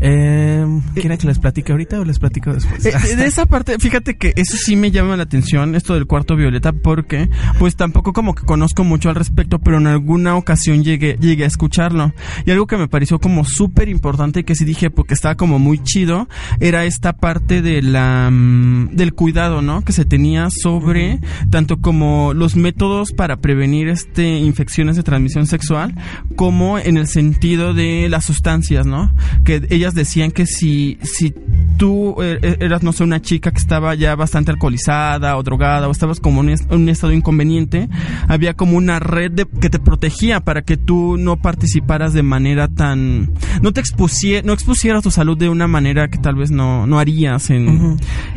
[0.00, 2.84] eh, ¿Quieren que les platique ahorita o les platico después?
[2.84, 6.36] Eh, de esa parte, fíjate que eso sí me llama la atención, esto del cuarto
[6.36, 11.16] violeta, porque pues tampoco como que conozco mucho al respecto, pero en alguna ocasión llegué,
[11.20, 12.12] llegué a escucharlo.
[12.44, 15.58] Y algo que me pareció como súper importante y que sí dije porque estaba como
[15.58, 16.28] muy chido,
[16.60, 19.82] era esta parte de la, mm, del cuidado, ¿no?
[19.82, 25.94] Que se tenía sobre tanto como los métodos para prevenir este infecciones de transmisión sexual,
[26.36, 29.12] como en el sentido de las sustancias, ¿no?
[29.44, 31.34] Que ellas decían que si, si
[31.76, 35.90] tú eh, eras, no sé, una chica que estaba ya bastante alcoholizada o drogada o
[35.90, 37.88] estabas como en un est- un estado inconveniente,
[38.28, 42.68] había como una red de, que te protegía para que tú no participaras de manera
[42.68, 43.30] tan...
[43.62, 46.98] no te expusieras, no expusieras tu salud de una manera que tal vez no, no
[46.98, 47.63] harías en,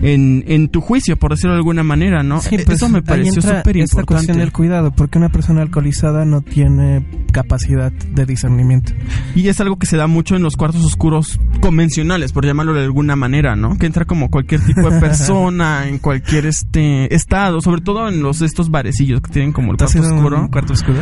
[0.01, 2.41] En, en tu juicio, por decirlo de alguna manera, ¿no?
[2.41, 4.39] Sí, Eh, pues, Eso me pareció súper Esta cuestión importante.
[4.39, 8.93] del cuidado, porque una persona alcoholizada no tiene capacidad de discernimiento.
[9.35, 12.83] Y es algo que se da mucho en los cuartos oscuros convencionales, por llamarlo de
[12.83, 13.77] alguna manera, ¿no?
[13.77, 18.41] Que entra como cualquier tipo de persona, en cualquier este estado, sobre todo en los
[18.41, 20.47] estos barecillos que tienen como el ¿Tú has cuarto un oscuro.
[20.51, 20.99] cuarto oscuro?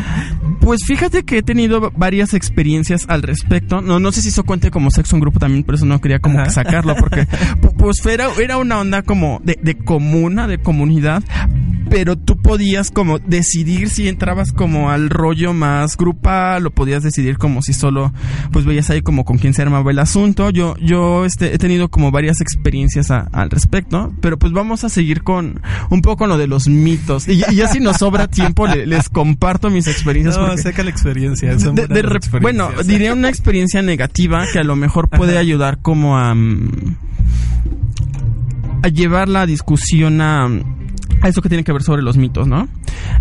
[0.61, 3.81] Pues fíjate que he tenido varias experiencias al respecto.
[3.81, 6.19] No, no sé si eso cuente como sexo en grupo también, por eso no quería
[6.19, 10.47] como que sacarlo, porque pu- pues fue era, era una onda como de, de comuna,
[10.47, 11.23] de comunidad,
[11.89, 17.37] pero tú podías como decidir si entrabas como al rollo más grupal o podías decidir
[17.37, 18.11] como si solo
[18.51, 20.49] pues veías ahí como con quién se armaba el asunto.
[20.49, 24.89] Yo yo este he tenido como varias experiencias a- al respecto, pero pues vamos a
[24.89, 25.61] seguir con
[25.91, 27.27] un poco lo de los mitos.
[27.27, 30.83] Y, ya- y ya si nos sobra tiempo le- les comparto mis experiencias No, saca
[30.83, 31.55] la experiencia.
[31.55, 36.33] de- de bueno, diría una experiencia negativa que a lo mejor puede ayudar como a,
[36.33, 36.95] mm,
[38.85, 42.67] a llevar la discusión a, a eso que tiene que ver sobre los mitos, ¿no?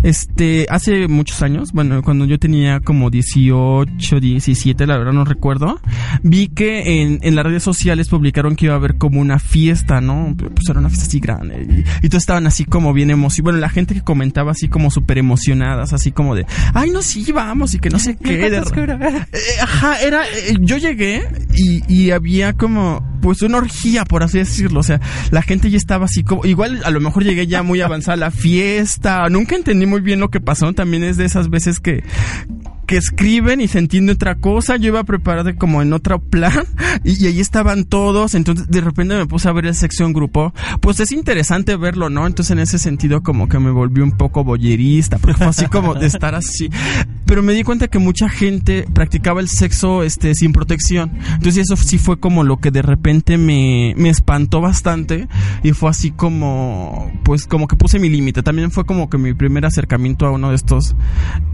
[0.03, 5.79] Este, hace muchos años, bueno, cuando yo tenía como 18, 17, la verdad no recuerdo,
[6.23, 10.01] vi que en, en las redes sociales publicaron que iba a haber como una fiesta,
[10.01, 10.35] ¿no?
[10.37, 11.65] Pues era una fiesta así grande
[12.01, 13.43] y, y todos estaban así como bien emocionados.
[13.43, 17.31] Bueno, la gente que comentaba así como súper emocionadas, así como de, ay, no, sí,
[17.31, 18.37] vamos y que no sé qué.
[18.49, 18.57] de-
[19.33, 21.23] Eh, ajá, era, eh, yo llegué
[21.55, 24.79] y, y había como, pues una orgía, por así decirlo.
[24.79, 24.99] O sea,
[25.31, 28.17] la gente ya estaba así como, igual a lo mejor llegué ya muy avanzada a
[28.17, 29.27] la fiesta.
[29.29, 30.73] Nunca entendí muy bien lo que pasó.
[30.73, 32.03] También es de esas veces que,
[32.85, 34.77] que escriben y se entiende otra cosa.
[34.77, 36.65] Yo iba preparado como en otro plan
[37.03, 38.35] y, y ahí estaban todos.
[38.35, 40.53] Entonces de repente me puse a ver el sección grupo.
[40.81, 42.27] Pues es interesante verlo, ¿no?
[42.27, 45.93] Entonces en ese sentido como que me volví un poco boyerista, porque fue así como
[45.93, 46.69] de estar así.
[47.25, 51.17] Pero me di cuenta que mucha gente practicaba el sexo este sin protección.
[51.33, 55.27] Entonces eso sí fue como lo que de repente me, me espantó bastante
[55.63, 58.43] y fue así como pues como que puse mi límite.
[58.43, 60.95] También fue como que mi primer acercamiento a uno de estos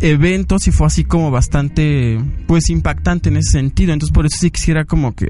[0.01, 3.93] eventos y fue así como bastante pues impactante en ese sentido.
[3.93, 5.28] Entonces por eso sí quisiera como que,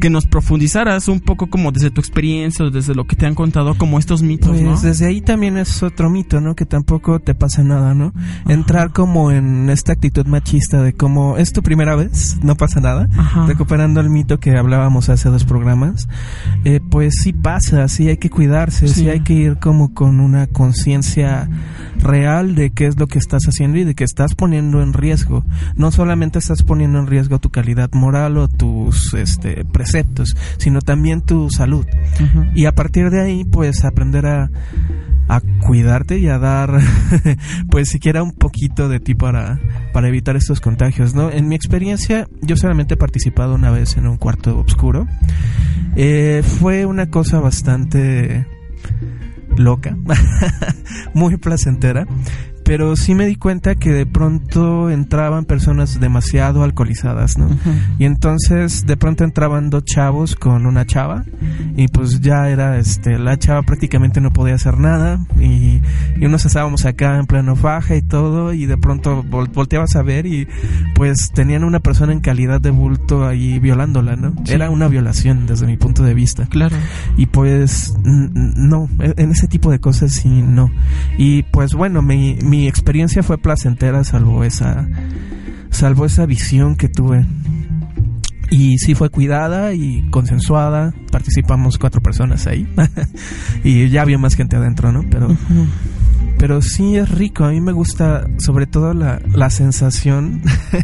[0.00, 3.34] que nos profundizaras un poco como desde tu experiencia o desde lo que te han
[3.34, 4.78] contado como estos mitos, Pues ¿no?
[4.80, 6.54] desde ahí también es otro mito, ¿no?
[6.54, 8.12] Que tampoco te pasa nada, ¿no?
[8.46, 13.08] Entrar como en esta actitud machista de como es tu primera vez, no pasa nada.
[13.16, 13.46] Ajá.
[13.46, 16.06] Recuperando el mito que hablábamos hace dos programas,
[16.64, 19.08] eh, pues sí pasa, sí hay que cuidarse, sí, Sí.
[19.08, 21.48] hay que ir como con una conciencia
[21.98, 25.31] real de qué es lo que estás haciendo y de que estás poniendo en riesgo.
[25.76, 31.22] No solamente estás poniendo en riesgo tu calidad moral o tus este, preceptos, sino también
[31.22, 31.86] tu salud.
[32.54, 34.50] Y a partir de ahí, pues aprender a,
[35.28, 36.78] a cuidarte y a dar,
[37.70, 39.60] pues siquiera un poquito de ti para,
[39.92, 41.30] para evitar estos contagios, ¿no?
[41.30, 45.06] En mi experiencia, yo solamente he participado una vez en un cuarto oscuro.
[45.96, 48.46] Eh, fue una cosa bastante
[49.56, 49.96] loca,
[51.14, 52.06] muy placentera,
[52.64, 57.48] pero sí me di cuenta que de pronto entraban personas demasiado alcoholizadas, ¿no?
[57.98, 61.24] Y entonces de pronto entraban dos chavos con una chava
[61.76, 65.80] y pues ya era, este, la chava prácticamente no podía hacer nada y,
[66.16, 70.02] y unos estábamos acá en pleno faja y todo y de pronto vol- volteabas a
[70.02, 70.46] ver y
[70.94, 74.34] pues tenían una persona en calidad de bulto ahí violándola, ¿no?
[74.46, 76.46] Era una violación desde mi punto de vista.
[76.46, 76.76] Claro.
[77.16, 80.70] Y pues no, e- en ese tipo de cosas sí no.
[81.18, 84.88] Y pues bueno, mi, mi experiencia fue placentera salvo esa
[85.70, 87.24] salvo esa visión que tuve.
[88.50, 90.92] Y sí fue cuidada y consensuada.
[91.10, 92.68] Participamos cuatro personas ahí.
[93.64, 95.02] y ya había más gente adentro, ¿no?
[95.10, 95.34] Pero
[96.38, 97.44] pero sí es rico.
[97.44, 100.42] A mí me gusta sobre todo la, la sensación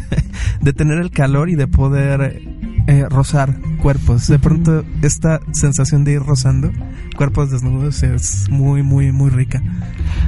[0.61, 2.48] de tener el calor y de poder
[2.89, 4.27] eh, rozar cuerpos.
[4.27, 6.71] De pronto esta sensación de ir rozando
[7.15, 9.61] cuerpos desnudos es muy, muy, muy rica.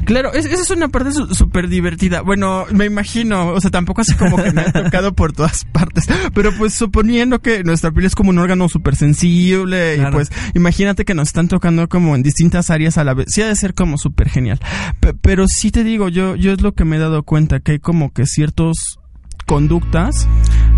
[0.06, 2.22] Claro, es- esa es una parte súper divertida.
[2.22, 6.06] Bueno, me imagino, o sea, tampoco así como que me ha tocado por todas partes,
[6.36, 10.10] pero pues suponiendo que nuestra piel es como un órgano súper sensible Claro.
[10.10, 13.26] y pues imagínate que nos están tocando como en distintas áreas a la vez.
[13.30, 14.60] Sí ha de ser como súper genial.
[15.00, 17.72] Pe- pero sí te digo, yo, yo es lo que me he dado cuenta, que
[17.74, 19.00] hay como que ciertos
[19.48, 20.28] conductas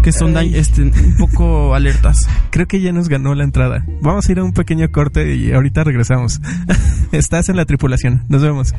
[0.03, 0.55] que son Ay.
[0.55, 2.27] este, un poco alertas.
[2.51, 3.85] Creo que ya nos ganó la entrada.
[4.01, 6.41] Vamos a ir a un pequeño corte y ahorita regresamos.
[7.11, 8.23] Estás en la tripulación.
[8.27, 8.73] Nos vemos.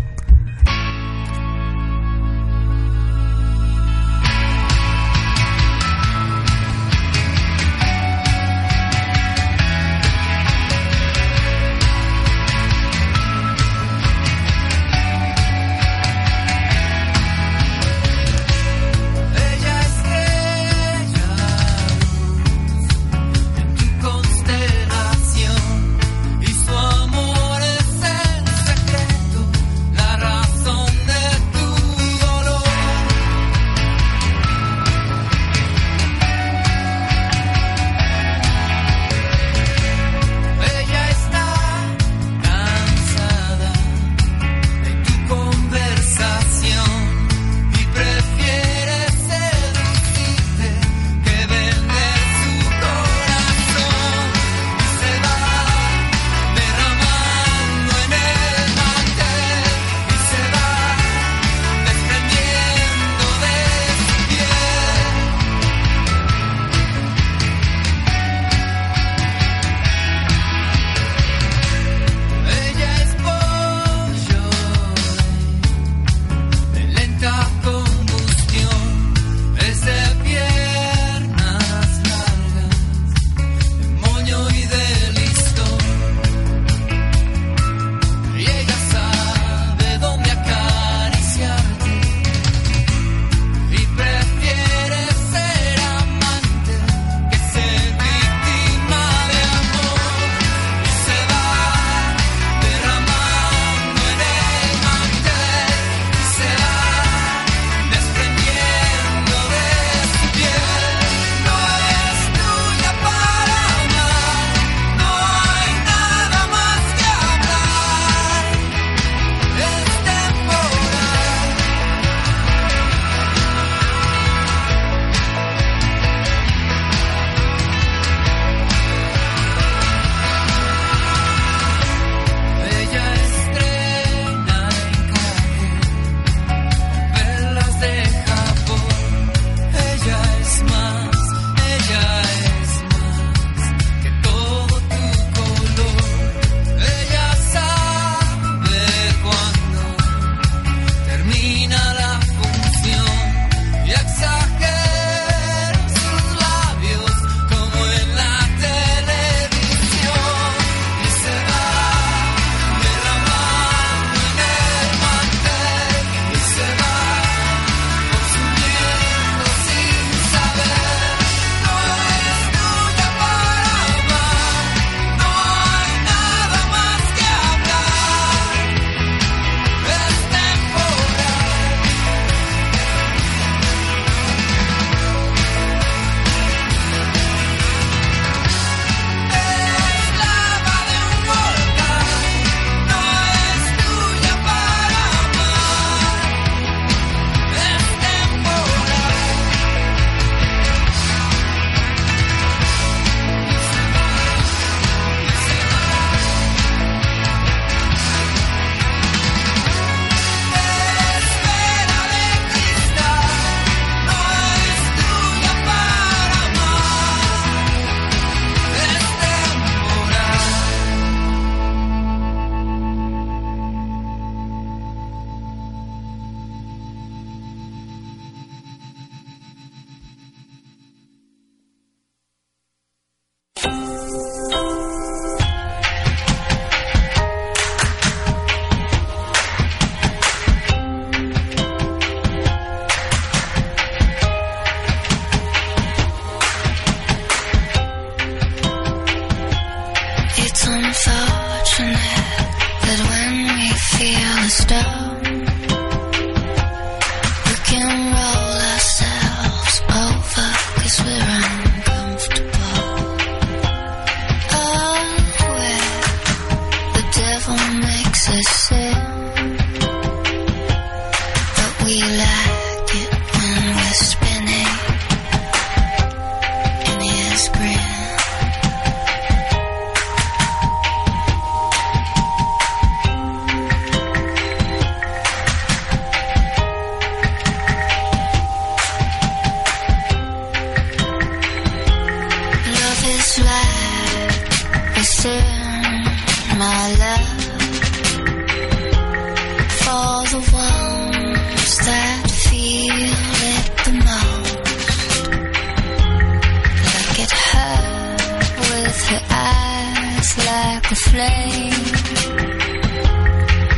[310.75, 311.73] like a flame.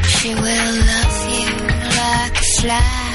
[0.05, 1.51] She will love you
[1.99, 3.05] like a fly.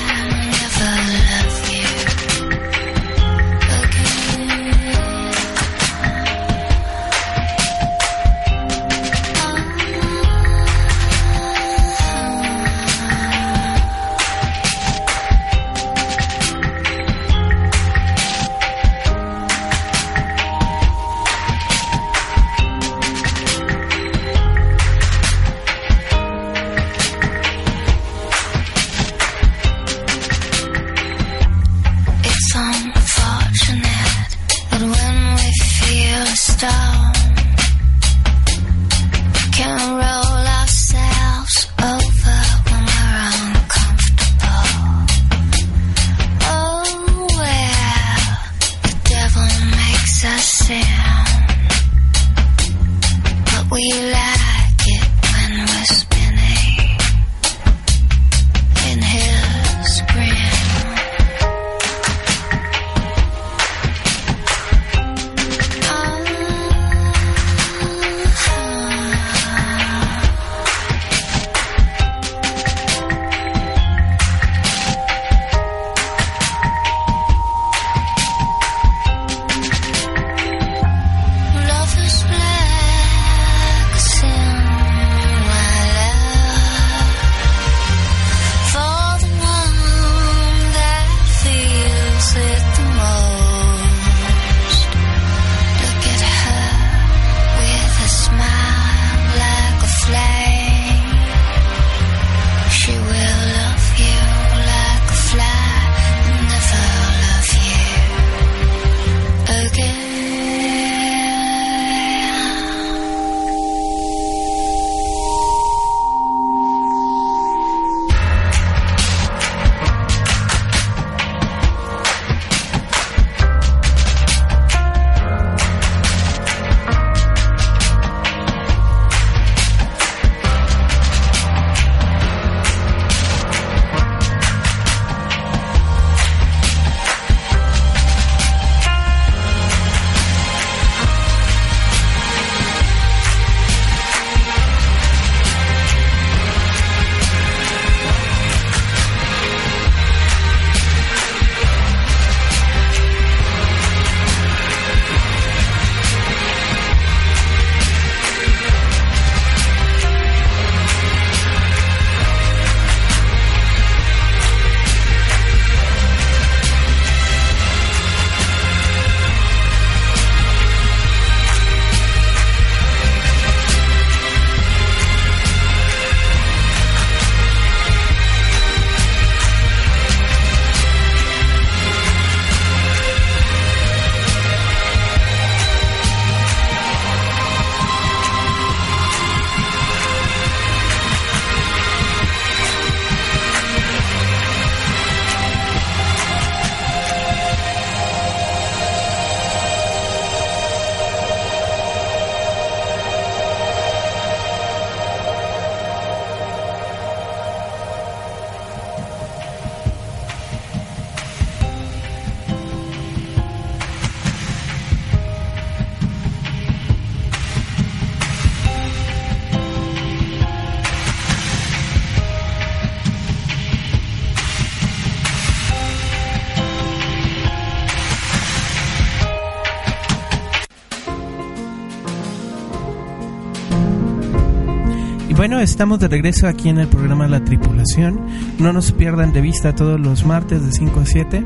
[235.61, 238.19] Estamos de regreso aquí en el programa La Tripulación.
[238.57, 241.43] No nos pierdan de vista todos los martes de 5 a 7.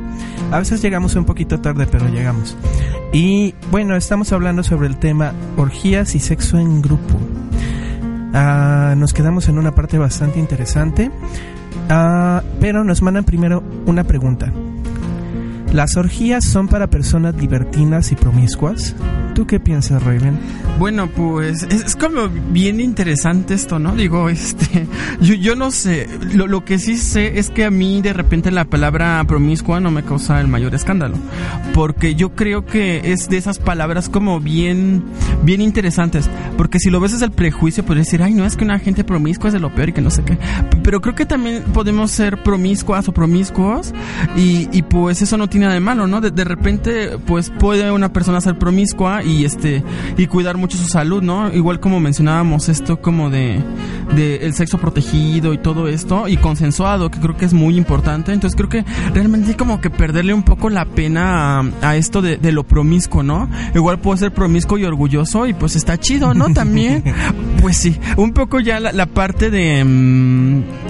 [0.52, 2.56] A veces llegamos un poquito tarde, pero llegamos.
[3.12, 7.20] Y bueno, estamos hablando sobre el tema orgías y sexo en grupo.
[8.34, 11.12] Ah, nos quedamos en una parte bastante interesante.
[11.90, 14.52] Ah, pero nos mandan primero una pregunta.
[15.76, 18.96] ¿Las orgías son para personas libertinas y promiscuas?
[19.34, 20.40] ¿Tú qué piensas, Raven?
[20.80, 23.94] Bueno, pues es, como bien interesante esto, ¿no?
[23.94, 24.88] Digo, este,
[25.20, 28.52] yo, yo no sé, lo, lo que sí sé es que a mí de repente
[28.52, 31.18] la palabra promiscua no me causa el mayor escándalo,
[31.74, 35.04] porque yo creo que es de esas palabras como bien,
[35.44, 38.64] bien interesantes, porque si lo ves desde el prejuicio, puedes decir, ay, no, es que
[38.64, 40.38] una gente promiscua es de lo peor y que no sé qué,
[40.82, 43.94] pero creo que también podemos ser promiscuas o promiscuos
[44.38, 46.22] y, y pues eso no tiene nada de malo, ¿no?
[46.22, 49.84] De, de repente, pues puede una persona ser promiscua y este,
[50.18, 51.54] y cuidar mucho su salud, ¿no?
[51.54, 53.60] Igual como mencionábamos esto como de,
[54.16, 58.34] de el sexo protegido y todo esto y consensuado, que creo que es muy importante.
[58.34, 62.22] Entonces creo que realmente hay como que perderle un poco la pena a, a esto
[62.22, 63.50] de, de, lo promiscuo, ¿no?
[63.74, 66.54] Igual puedo ser promiscuo y orgulloso y pues está chido, ¿no?
[66.54, 67.04] También,
[67.62, 69.84] pues sí, un poco ya la, la parte de,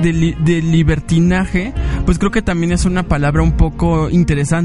[0.01, 1.73] de, li, de libertinaje,
[2.05, 4.64] pues creo que también es una palabra un poco interesante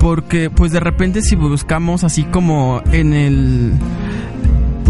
[0.00, 3.72] porque pues de repente si buscamos así como en el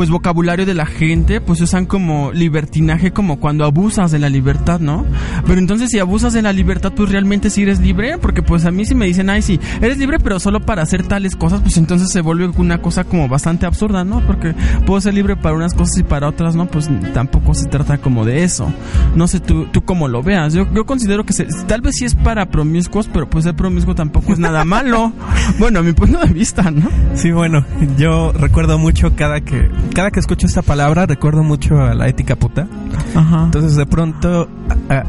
[0.02, 4.80] pues vocabulario de la gente, pues usan como libertinaje como cuando abusas de la libertad,
[4.80, 5.06] ¿no?
[5.46, 8.72] Pero entonces si abusas de la libertad, pues realmente sí eres libre, porque pues a
[8.72, 11.76] mí si me dicen, ay, sí, eres libre pero solo para hacer tales cosas, pues
[11.76, 14.26] entonces se vuelve una cosa como bastante absurda, ¿no?
[14.26, 16.66] Porque puedo ser libre para unas cosas y para otras, ¿no?
[16.66, 18.74] Pues tampoco se trata como de eso.
[19.14, 20.52] No sé tú, tú cómo lo veas.
[20.52, 23.94] Yo, yo considero que se, tal vez sí es para promiscuos, pero pues ser promiscuo
[23.94, 25.12] tampoco es nada malo.
[25.60, 26.90] bueno, a mi punto de vista, ¿no?
[27.14, 27.64] Sí, bueno,
[27.96, 32.36] yo recuerdo mucho cada que cada que escucho esta palabra recuerdo mucho a la ética
[32.36, 32.68] puta.
[33.14, 33.44] Ajá.
[33.44, 34.48] Entonces de pronto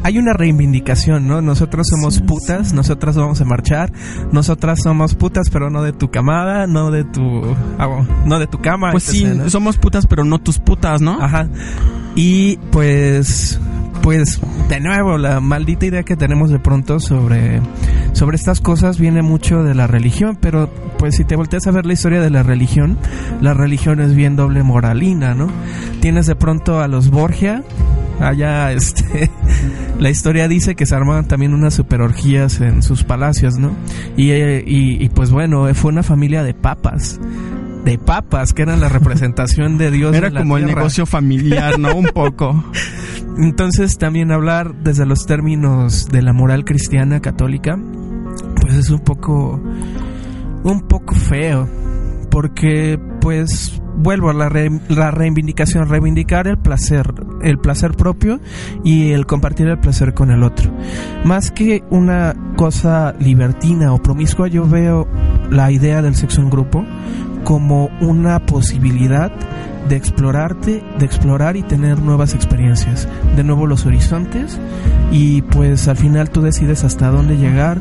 [0.02, 1.40] hay una reivindicación, ¿no?
[1.40, 2.74] Nosotros somos sí, putas, sí.
[2.74, 3.92] nosotras vamos a marchar,
[4.32, 7.42] nosotras somos putas, pero no de tu camada, no de tu
[7.78, 8.92] ah, no de tu cama.
[8.92, 9.50] Pues sí, ¿no?
[9.50, 11.20] somos putas, pero no tus putas, ¿no?
[11.20, 11.48] Ajá.
[12.14, 13.58] Y pues
[14.04, 14.38] pues
[14.68, 17.62] de nuevo la maldita idea que tenemos de pronto sobre
[18.12, 21.86] sobre estas cosas viene mucho de la religión, pero pues si te volteas a ver
[21.86, 22.98] la historia de la religión,
[23.40, 25.48] la religión es bien doble moralina, ¿no?
[26.00, 27.64] Tienes de pronto a los Borgia,
[28.20, 29.30] allá este
[29.98, 33.74] la historia dice que se armaban también unas superorgías en sus palacios, ¿no?
[34.18, 37.18] Y, y, y pues bueno, fue una familia de papas
[37.84, 40.16] de papas, que eran la representación de Dios.
[40.16, 40.70] Era en la como tierra.
[40.70, 41.94] el negocio familiar, ¿no?
[41.94, 42.64] Un poco.
[43.36, 47.78] Entonces también hablar desde los términos de la moral cristiana católica,
[48.60, 49.60] pues es un poco,
[50.62, 51.68] un poco feo,
[52.30, 57.12] porque pues vuelvo a la, re, la reivindicación, reivindicar el placer,
[57.42, 58.40] el placer propio
[58.84, 60.70] y el compartir el placer con el otro.
[61.24, 65.08] Más que una cosa libertina o promiscua, yo veo
[65.50, 66.84] la idea del sexo en grupo
[67.44, 69.32] como una posibilidad
[69.88, 74.58] de explorarte, de explorar y tener nuevas experiencias, de nuevo los horizontes
[75.12, 77.78] y pues al final tú decides hasta dónde llegar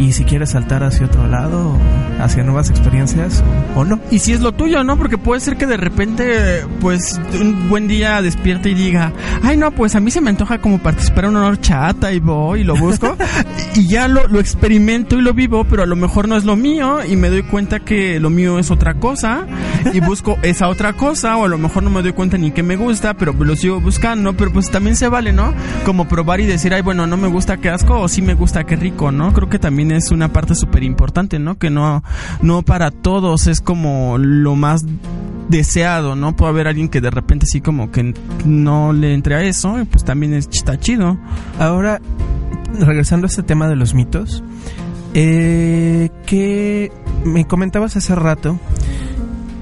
[0.00, 1.76] y si quieres saltar hacia otro lado,
[2.18, 3.44] hacia nuevas experiencias
[3.76, 4.00] o, o, no.
[4.10, 4.96] Y si es lo tuyo, ¿no?
[4.96, 9.70] Porque puede ser que de repente, pues, un buen día despierte y diga, ay, no,
[9.72, 12.76] pues a mí se me antoja como participar en una horchata y voy y lo
[12.76, 13.14] busco
[13.74, 16.56] y ya lo, lo experimento y lo vivo, pero a lo mejor no es lo
[16.56, 19.46] mío y me doy cuenta que lo mío es otra cosa
[19.92, 22.62] y busco esa otra cosa o a lo mejor no me doy cuenta ni que
[22.62, 25.52] me gusta, pero lo sigo buscando, pero pues también se vale, ¿no?
[25.84, 28.64] Como probar y decir, ay, bueno, no me gusta, qué asco o sí me gusta,
[28.64, 29.34] qué rico, ¿no?
[29.34, 31.58] Creo que también es una parte súper importante, ¿no?
[31.58, 32.02] Que no,
[32.42, 34.84] no para todos es como lo más
[35.48, 36.36] deseado, ¿no?
[36.36, 38.14] Puede haber alguien que de repente sí como que
[38.44, 41.18] no le entre a eso, y pues también está chido.
[41.58, 42.00] Ahora,
[42.78, 44.42] regresando a este tema de los mitos,
[45.14, 46.92] eh, que
[47.24, 48.58] me comentabas hace rato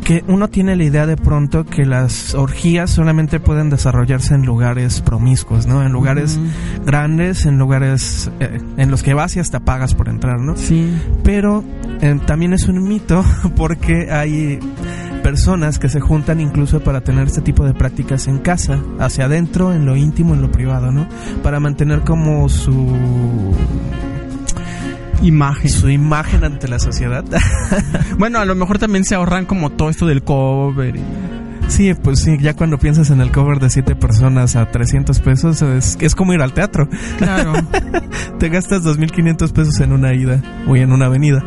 [0.08, 5.02] que uno tiene la idea de pronto que las orgías solamente pueden desarrollarse en lugares
[5.02, 5.82] promiscuos, ¿no?
[5.82, 6.86] En lugares uh -huh.
[6.86, 10.56] grandes, en lugares eh, en los que vas y hasta pagas por entrar, ¿no?
[10.56, 10.90] Sí.
[11.22, 11.62] Pero
[12.00, 13.22] eh, también es un mito
[13.54, 14.58] porque hay
[15.22, 19.74] personas que se juntan incluso para tener este tipo de prácticas en casa, hacia adentro,
[19.74, 21.06] en lo íntimo, en lo privado, ¿no?
[21.42, 23.54] Para mantener como su
[25.22, 25.70] imagen.
[25.70, 27.24] Su imagen ante la sociedad.
[28.18, 30.96] bueno, a lo mejor también se ahorran como todo esto del cover.
[30.96, 31.02] Y...
[31.68, 35.62] Sí, pues sí, ya cuando piensas en el cover de siete personas a 300 pesos,
[35.62, 36.88] es, es como ir al teatro.
[37.18, 37.52] Claro.
[38.38, 41.44] Te gastas 2.500 pesos en una ida o en una avenida.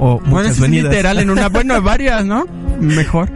[0.00, 2.46] O muchas bueno, es literal en una, bueno, varias, ¿no?
[2.80, 3.30] Mejor.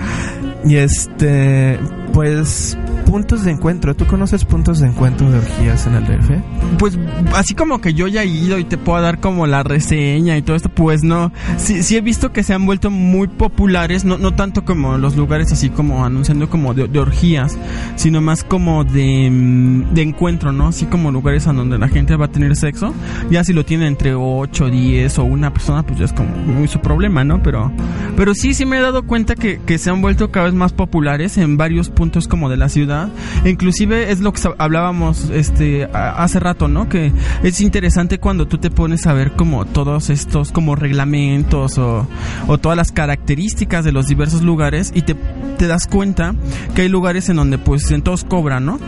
[0.64, 1.78] Y este,
[2.12, 2.76] pues
[3.06, 3.94] puntos de encuentro.
[3.94, 6.30] ¿Tú conoces puntos de encuentro de orgías en el DF?
[6.78, 6.98] Pues
[7.34, 10.42] así como que yo ya he ido y te puedo dar como la reseña y
[10.42, 11.32] todo esto, pues no.
[11.56, 15.16] Sí, sí he visto que se han vuelto muy populares, no, no tanto como los
[15.16, 17.56] lugares así como anunciando como de, de orgías,
[17.94, 20.68] sino más como de, mm, de encuentro, ¿no?
[20.68, 22.92] Así como lugares a donde la gente va a tener sexo.
[23.30, 26.66] Ya si lo tiene entre 8, 10 o una persona, pues ya es como muy
[26.66, 27.42] su problema, ¿no?
[27.42, 27.70] Pero,
[28.16, 30.72] pero sí, sí me he dado cuenta que, que se han vuelto cada vez más
[30.72, 32.95] populares en varios puntos como de la ciudad.
[33.44, 36.88] Inclusive es lo que hablábamos este hace rato, ¿no?
[36.88, 42.06] Que es interesante cuando tú te pones a ver como todos estos como reglamentos o,
[42.46, 45.14] o todas las características de los diversos lugares y te,
[45.58, 46.34] te das cuenta
[46.74, 48.78] que hay lugares en donde pues en todos cobran, ¿no?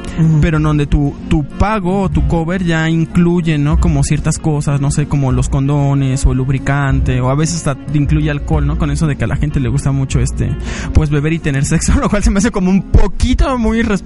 [0.41, 3.79] Pero en donde tu, tu pago o tu cover ya incluye, ¿no?
[3.81, 7.77] Como ciertas cosas, no sé, como los condones o el lubricante o a veces hasta
[7.95, 8.79] incluye alcohol, ¿no?
[8.79, 10.57] Con eso de que a la gente le gusta mucho este,
[10.93, 13.98] pues beber y tener sexo, lo cual se me hace como un poquito muy irresponsable,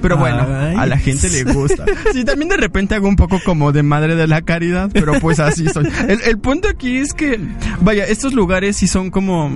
[0.00, 0.76] pero bueno, Ay.
[0.76, 1.84] a la gente le gusta.
[2.12, 5.40] Sí, también de repente hago un poco como de madre de la caridad, pero pues
[5.40, 5.88] así soy.
[6.08, 7.38] El, el punto aquí es que,
[7.80, 9.50] vaya, estos lugares sí son como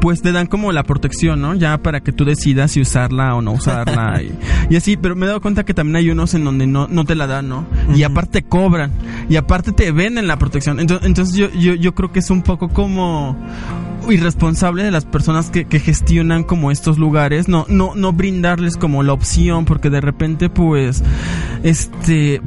[0.00, 1.54] pues te dan como la protección, ¿no?
[1.54, 4.32] Ya para que tú decidas si usarla o no usarla y,
[4.70, 7.04] y así, pero me he dado cuenta que también hay unos en donde no, no
[7.04, 7.66] te la dan, ¿no?
[7.94, 8.90] Y aparte cobran
[9.28, 10.80] y aparte te venden la protección.
[10.80, 13.36] Entonces, entonces yo, yo, yo creo que es un poco como
[14.08, 19.12] irresponsable de las personas que, gestionan como estos lugares, no, no, no brindarles como la
[19.12, 21.02] opción, porque de repente pues,
[21.62, 22.40] este,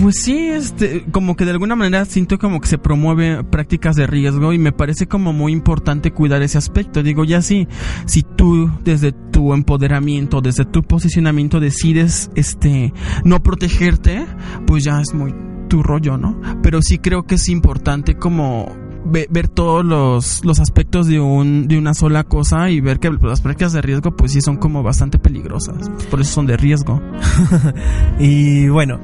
[0.00, 4.06] pues sí, este, como que de alguna manera siento como que se promueve prácticas de
[4.06, 7.02] riesgo y me parece como muy importante cuidar ese aspecto.
[7.02, 7.68] Digo, ya sí,
[8.06, 12.92] si tú desde tu empoderamiento, desde tu posicionamiento decides, este,
[13.24, 14.26] no protegerte,
[14.66, 15.34] pues ya es muy
[15.68, 16.40] tu rollo, ¿no?
[16.62, 21.68] Pero sí creo que es importante como ve- ver todos los, los aspectos de un
[21.68, 24.82] de una sola cosa y ver que las prácticas de riesgo pues sí son como
[24.82, 25.88] bastante peligrosas.
[26.10, 27.00] Por eso son de riesgo.
[28.18, 29.00] Y bueno,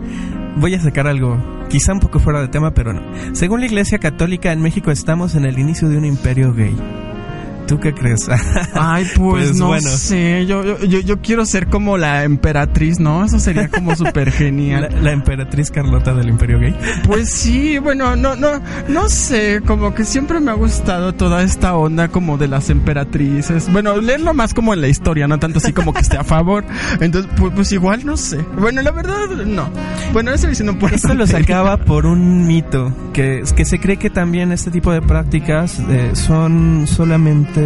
[0.57, 1.37] voy a sacar algo
[1.69, 3.03] quizá un poco fuera de tema, pero no.
[3.35, 6.75] Según la Iglesia Católica en México estamos en el inicio de un imperio gay.
[7.69, 8.29] ¿Tú qué crees?
[8.75, 9.89] Ay, pues, Pues no bueno.
[9.89, 13.25] sé, yo, yo, yo, quiero ser como la emperatriz, ¿no?
[13.25, 14.89] Eso sería como súper la, genial.
[15.03, 16.75] la emperatriz Carlota del imperio gay.
[17.07, 21.77] Pues sí, bueno, no, no, no sé, como que siempre me ha gustado toda esta
[21.77, 23.71] onda como de las emperatrices.
[23.71, 26.65] Bueno, leerlo más como en la historia, no tanto así como que esté a favor.
[27.01, 28.39] Entonces, pues, pues igual no sé.
[28.59, 29.69] Bueno, la verdad, no.
[30.15, 34.09] Bueno, eso diciendo por Esto lo sacaba por un mito, que, que se cree que
[34.09, 37.58] también este tipo de prácticas eh, son solamente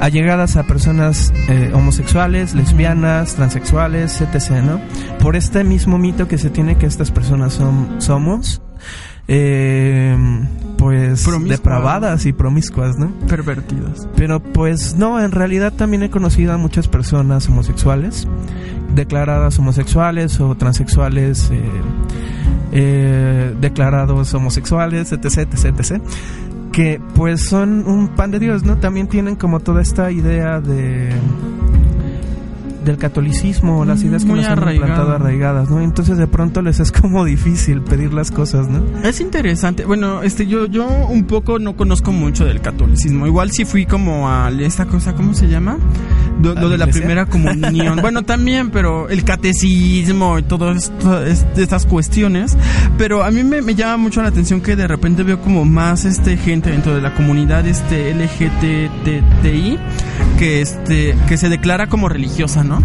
[0.00, 4.80] allegadas a personas eh, homosexuales, lesbianas, transexuales, etc., ¿no?
[5.18, 8.62] Por este mismo mito que se tiene que estas personas son, somos,
[9.28, 10.16] eh,
[10.76, 13.10] pues, depravadas y promiscuas, ¿no?
[13.26, 14.08] Pervertidas.
[14.14, 18.28] Pero pues no, en realidad también he conocido a muchas personas homosexuales,
[18.94, 21.60] declaradas homosexuales o transexuales, eh,
[22.72, 26.02] eh, declarados homosexuales, etc, etc, etc,
[26.76, 28.76] que pues son un pan de Dios, ¿no?
[28.76, 31.08] También tienen como toda esta idea de
[32.86, 35.80] del catolicismo, las ideas que Muy nos han implantado arraigadas, ¿no?
[35.80, 38.82] Entonces de pronto les es como difícil pedir las cosas, ¿no?
[39.06, 39.84] Es interesante.
[39.84, 43.26] Bueno, este yo yo un poco no conozco mucho del catolicismo.
[43.26, 45.76] Igual sí fui como a esta cosa, ¿cómo se llama?
[46.42, 47.98] Lo, ¿A lo la de la primera comunión.
[48.00, 50.42] bueno, también, pero el catecismo y
[51.26, 52.56] es- estas cuestiones.
[52.98, 56.04] Pero a mí me, me llama mucho la atención que de repente veo como más
[56.04, 59.78] este gente dentro de la comunidad este LGTTI
[60.36, 62.82] que este que se declara como religiosa, ¿no?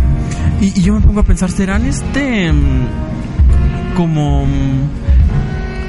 [0.61, 5.10] Y, y yo me pongo a pensar, ¿serán este mm, como mm,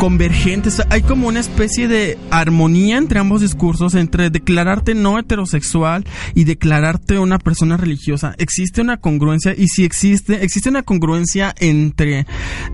[0.03, 0.83] convergentes.
[0.91, 7.21] Hay como una especie de armonía entre ambos discursos, entre declararte no heterosexual y declararte
[7.21, 8.35] una persona religiosa.
[8.39, 12.27] Existe una congruencia y si existe, existe una congruencia entre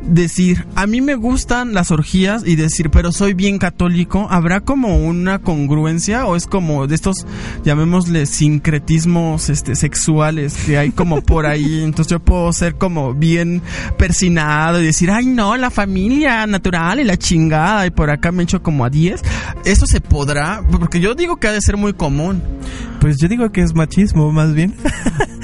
[0.03, 4.27] decir, a mí me gustan las orgías y decir, pero soy bien católico.
[4.31, 7.27] ¿Habrá como una congruencia o es como de estos,
[7.63, 11.81] llamémosle, sincretismos este, sexuales que hay como por ahí?
[11.85, 13.61] Entonces yo puedo ser como bien
[13.99, 18.43] persinado y decir, ay no, la familia natural y la chingada y por acá me
[18.43, 19.23] echo como a 10.
[19.65, 20.63] ¿Eso se podrá?
[20.71, 22.43] Porque yo digo que ha de ser muy común.
[23.01, 24.75] Pues yo digo que es machismo, más bien.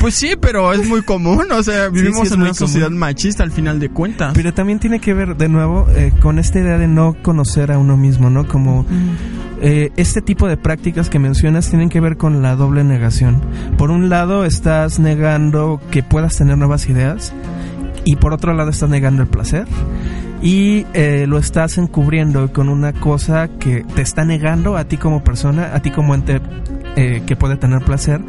[0.04, 1.50] Pues sí, pero es muy común.
[1.50, 2.98] O sea, Sí, vivimos sí, es en una sociedad común.
[2.98, 4.32] machista al final de cuentas.
[4.34, 7.78] Pero también tiene que ver, de nuevo, eh, con esta idea de no conocer a
[7.78, 8.46] uno mismo, ¿no?
[8.46, 8.84] Como
[9.62, 13.40] eh, este tipo de prácticas que mencionas tienen que ver con la doble negación.
[13.78, 17.32] Por un lado, estás negando que puedas tener nuevas ideas
[18.04, 19.66] y por otro lado, estás negando el placer.
[20.42, 25.24] Y eh, lo estás encubriendo con una cosa que te está negando a ti como
[25.24, 26.40] persona, a ti como ente
[26.96, 28.20] eh, que puede tener placer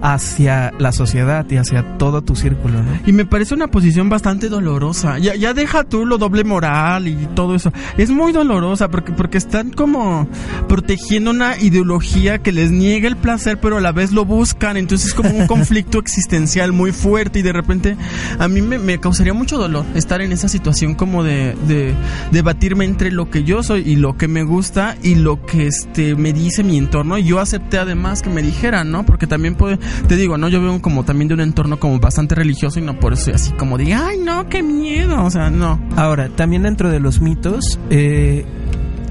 [0.00, 2.92] hacia la sociedad y hacia todo tu círculo, ¿no?
[3.04, 5.18] Y me parece una posición bastante dolorosa.
[5.18, 7.72] Ya, ya deja tú lo doble moral y todo eso.
[7.96, 10.28] Es muy dolorosa porque, porque están como
[10.68, 14.76] protegiendo una ideología que les niega el placer, pero a la vez lo buscan.
[14.76, 17.96] Entonces es como un conflicto existencial muy fuerte y de repente
[18.38, 21.94] a mí me, me causaría mucho dolor estar en esa situación como de, de
[22.30, 26.14] debatirme entre lo que yo soy y lo que me gusta y lo que este
[26.14, 27.18] me dice mi entorno.
[27.18, 29.06] Y yo acepté además que me dijeran, ¿no?
[29.06, 30.48] Porque también puede, te digo, ¿no?
[30.48, 33.52] Yo veo como también de un entorno como bastante religioso y no por eso así
[33.52, 35.24] como de, ay, no, qué miedo.
[35.24, 35.80] O sea, no.
[35.96, 38.44] Ahora, también dentro de los mitos, eh,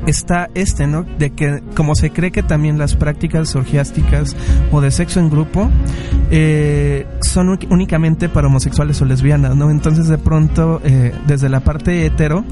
[0.07, 1.03] está este, ¿no?
[1.03, 4.35] De que como se cree que también las prácticas orgiásticas
[4.71, 5.69] o de sexo en grupo
[6.31, 9.69] eh, son únicamente para homosexuales o lesbianas, ¿no?
[9.69, 12.43] Entonces de pronto, eh, desde la parte hetero,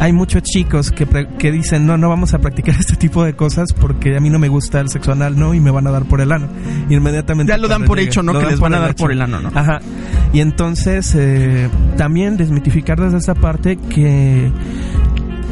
[0.00, 1.06] hay muchos chicos que,
[1.38, 4.38] que dicen, no, no vamos a practicar este tipo de cosas porque a mí no
[4.38, 5.54] me gusta el sexo anal, ¿no?
[5.54, 6.48] Y me van a dar por el ano.
[6.88, 7.52] Inmediatamente.
[7.52, 8.38] Ya lo dan por hecho, ¿no?
[8.38, 9.50] Que les van a dar por el ano, ¿no?
[9.54, 9.80] Ajá.
[10.32, 14.50] Y entonces, eh, también desmitificar desde esa parte que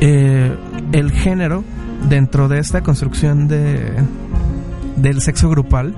[0.01, 0.57] eh,
[0.93, 1.65] el género
[2.09, 3.93] dentro de esta construcción de
[4.97, 5.95] del sexo grupal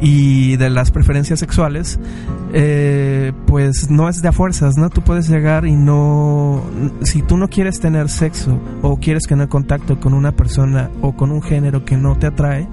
[0.00, 2.00] y de las preferencias sexuales
[2.52, 6.62] eh, pues no es de a fuerzas no tú puedes llegar y no
[7.02, 11.30] si tú no quieres tener sexo o quieres tener contacto con una persona o con
[11.30, 12.66] un género que no te atrae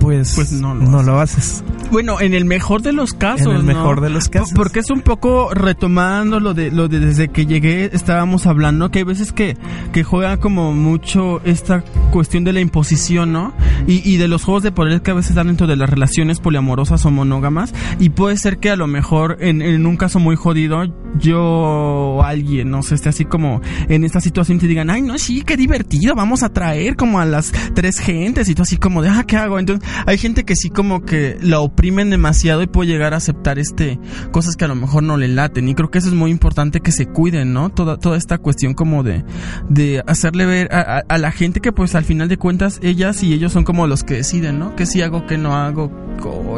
[0.00, 1.06] pues, pues no, lo, no haces.
[1.06, 1.64] lo haces.
[1.90, 3.46] Bueno, en el mejor de los casos.
[3.46, 3.74] En el ¿no?
[3.74, 4.52] mejor de los casos.
[4.54, 9.00] Porque es un poco retomando lo de, lo de desde que llegué estábamos hablando, que
[9.00, 9.56] hay veces que,
[9.92, 13.52] que juega como mucho esta cuestión de la imposición, ¿no?
[13.86, 16.40] Y, y de los juegos de poder que a veces dan dentro de las relaciones
[16.40, 17.74] poliamorosas o monógamas.
[17.98, 20.84] Y puede ser que a lo mejor en, en un caso muy jodido,
[21.18, 25.18] yo o alguien, no sé, esté así como en esta situación te digan, ay, no,
[25.18, 29.02] sí, qué divertido, vamos a traer como a las tres gentes y tú así como
[29.02, 29.58] de, ah, ¿qué hago?
[29.58, 33.58] Entonces, hay gente que sí como que la oprimen demasiado y puede llegar a aceptar
[33.58, 33.98] este
[34.32, 36.80] cosas que a lo mejor no le laten y creo que eso es muy importante
[36.80, 37.70] que se cuiden, ¿no?
[37.70, 39.24] Toda, toda esta cuestión como de,
[39.68, 43.22] de hacerle ver a, a, a la gente que pues al final de cuentas ellas
[43.22, 44.76] y ellos son como los que deciden, ¿no?
[44.76, 45.90] Que sí hago, que no hago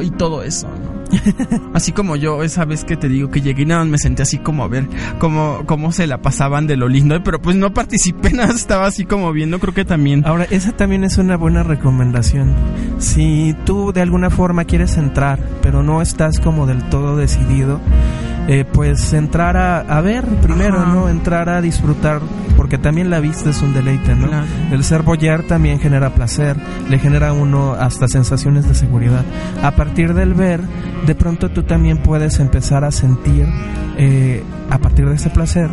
[0.03, 1.03] y todo eso, ¿no?
[1.74, 4.39] así como yo esa vez que te digo que llegué y nada me senté así
[4.39, 8.30] como a ver cómo, cómo se la pasaban de lo lindo, pero pues no participé
[8.33, 10.24] nada, estaba así como viendo, creo que también.
[10.26, 12.55] Ahora, esa también es una buena recomendación.
[13.22, 17.80] Si tú de alguna forma quieres entrar, pero no estás como del todo decidido,
[18.48, 20.92] eh, pues entrar a, a ver primero, Ajá.
[20.92, 21.08] ¿no?
[21.08, 22.20] Entrar a disfrutar,
[22.56, 24.26] porque también la vista es un deleite, ¿no?
[24.26, 24.46] Claro.
[24.72, 26.56] El ser boyar también genera placer,
[26.90, 29.24] le genera a uno hasta sensaciones de seguridad.
[29.62, 30.60] A partir del ver,
[31.06, 33.46] de pronto tú también puedes empezar a sentir,
[33.98, 35.70] eh, a partir de ese placer,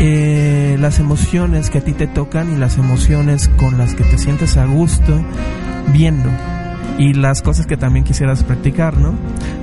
[0.00, 4.18] eh, las emociones que a ti te tocan y las emociones con las que te
[4.18, 5.24] sientes a gusto
[5.92, 6.30] viendo
[6.98, 9.14] y las cosas que también quisieras practicar, ¿no?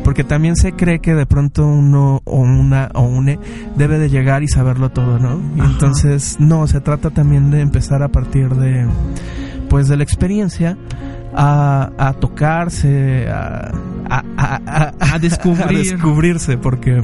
[0.04, 3.40] Porque también se cree que de pronto uno o una o une
[3.76, 5.40] debe de llegar y saberlo todo, ¿no?
[5.56, 8.88] Y entonces no, se trata también de empezar a partir de
[9.70, 10.78] pues de la experiencia
[11.36, 13.72] a, a tocarse, a,
[14.10, 15.78] a, a, a, descubrir.
[15.92, 17.02] descubrirse, porque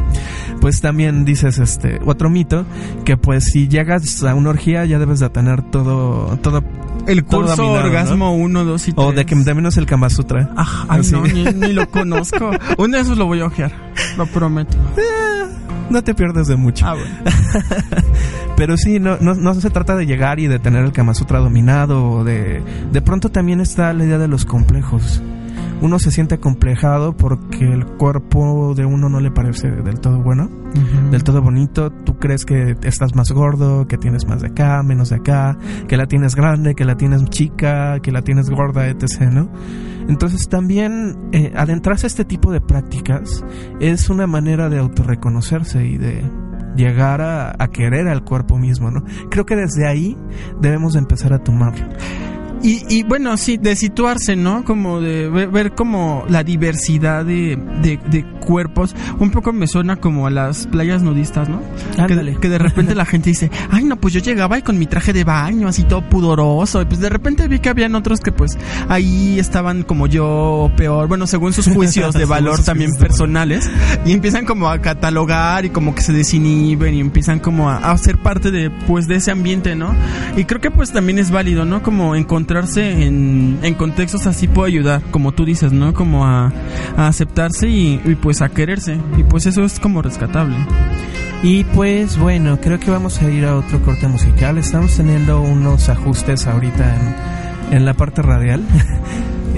[0.61, 2.65] pues también dices este otro mito
[3.05, 6.63] que pues si llegas a una orgía ya debes de tener todo todo
[7.05, 9.07] el curso dominado, orgasmo 1, 2 y 3.
[9.07, 10.49] o de que de menos el Kama Sutra.
[10.57, 12.51] Ah, ay, no, ni, ni, lo conozco.
[12.77, 13.71] Un de esos lo voy a ojear,
[14.17, 14.77] lo prometo.
[15.89, 16.85] No te pierdes de mucho.
[16.85, 17.15] Ah, bueno.
[18.57, 21.39] Pero sí, no, no, no, se trata de llegar y de tener el Kama Sutra
[21.39, 22.11] dominado.
[22.11, 22.61] O de,
[22.91, 25.21] de pronto también está la idea de los complejos.
[25.79, 30.45] Uno se siente complejado porque el cuerpo de uno no le parece del todo bueno,
[30.45, 31.09] uh -huh.
[31.11, 31.91] del todo bonito.
[31.91, 35.57] Tú crees que estás más gordo, que tienes más de acá, menos de acá,
[35.87, 39.31] que la tienes grande, que la tienes chica, que la tienes gorda, etc.
[39.31, 39.49] ¿no?
[40.07, 43.43] Entonces también eh, adentrarse a este tipo de prácticas
[43.79, 46.23] es una manera de autorreconocerse y de
[46.75, 49.03] llegar a, a, querer al cuerpo mismo, ¿no?
[49.29, 50.15] Creo que desde ahí
[50.61, 51.87] debemos de empezar a tomarlo.
[52.63, 54.63] Y, y, bueno, sí, de situarse, ¿no?
[54.63, 58.95] Como de ver, ver como la diversidad de, de, de, cuerpos.
[59.19, 61.61] Un poco me suena como a las playas nudistas, ¿no?
[62.07, 64.87] Que, que, de repente la gente dice, ay, no, pues yo llegaba y con mi
[64.87, 66.81] traje de baño, así todo pudoroso.
[66.81, 68.57] Y pues de repente vi que habían otros que pues
[68.89, 71.07] ahí estaban como yo, peor.
[71.07, 73.69] Bueno, según sus juicios de valor también personales.
[74.05, 77.97] Y empiezan como a catalogar y como que se desinhiben y empiezan como a, a
[77.97, 79.93] ser parte de, pues, de ese ambiente, ¿no?
[80.35, 81.83] Y creo que pues también es válido, ¿no?
[81.83, 85.93] Como encontrar encontrarse en, en contextos así puede ayudar, como tú dices, ¿no?
[85.93, 86.53] Como a,
[86.95, 88.97] aceptarse y, pues a quererse.
[89.17, 90.55] Y pues eso es como rescatable.
[91.43, 94.57] Y pues bueno, creo que vamos a ir a otro corte musical.
[94.57, 96.95] Estamos teniendo unos ajustes ahorita
[97.69, 98.63] en, en la parte radial.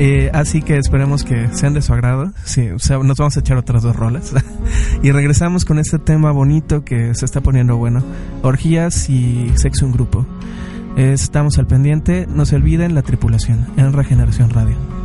[0.02, 2.32] Eh, así que esperemos que sean de su agrado.
[2.46, 4.34] Sí, nos vamos a echar otras dos rolas.
[5.04, 8.02] y regresamos con este tema bonito que se está poniendo bueno.
[8.42, 10.26] Orgías y sexo en grupo.
[11.00, 12.28] Estamos al pendiente.
[12.28, 14.99] No se olviden la tripulación en Regeneración Radio.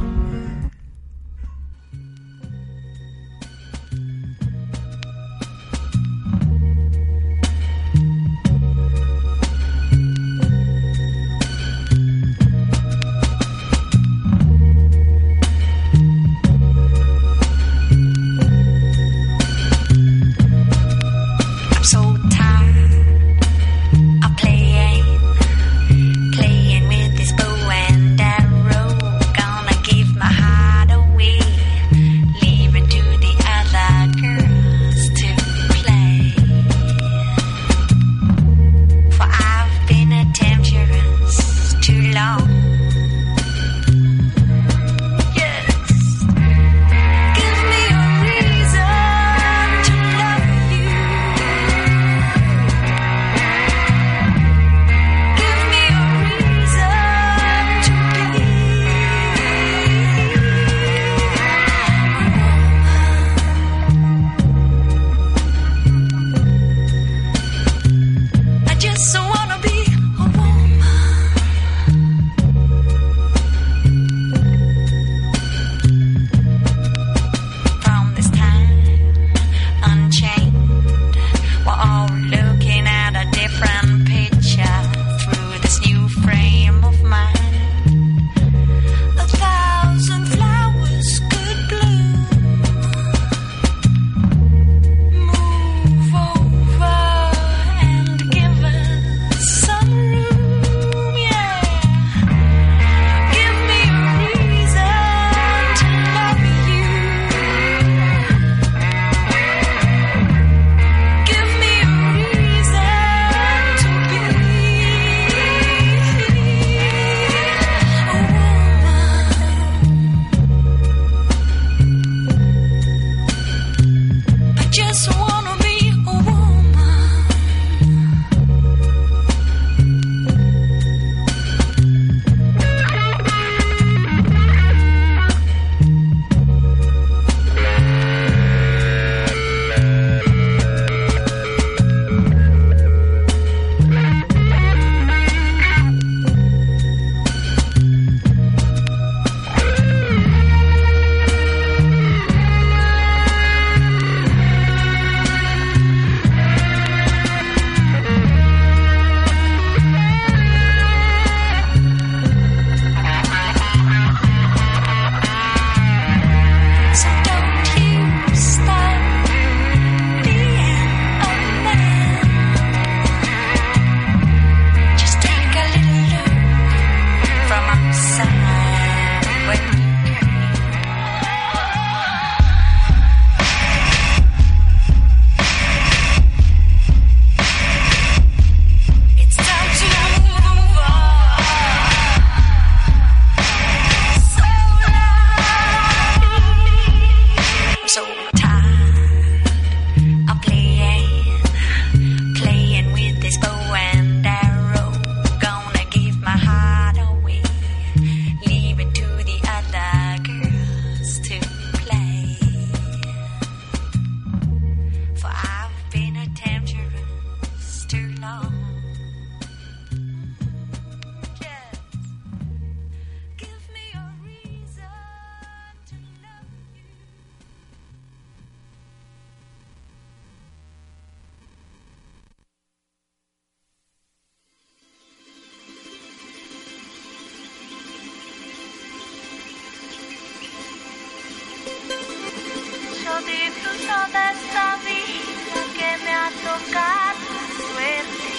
[243.74, 247.26] tanto de esta vida que me ha tocado
[247.70, 248.30] suerte.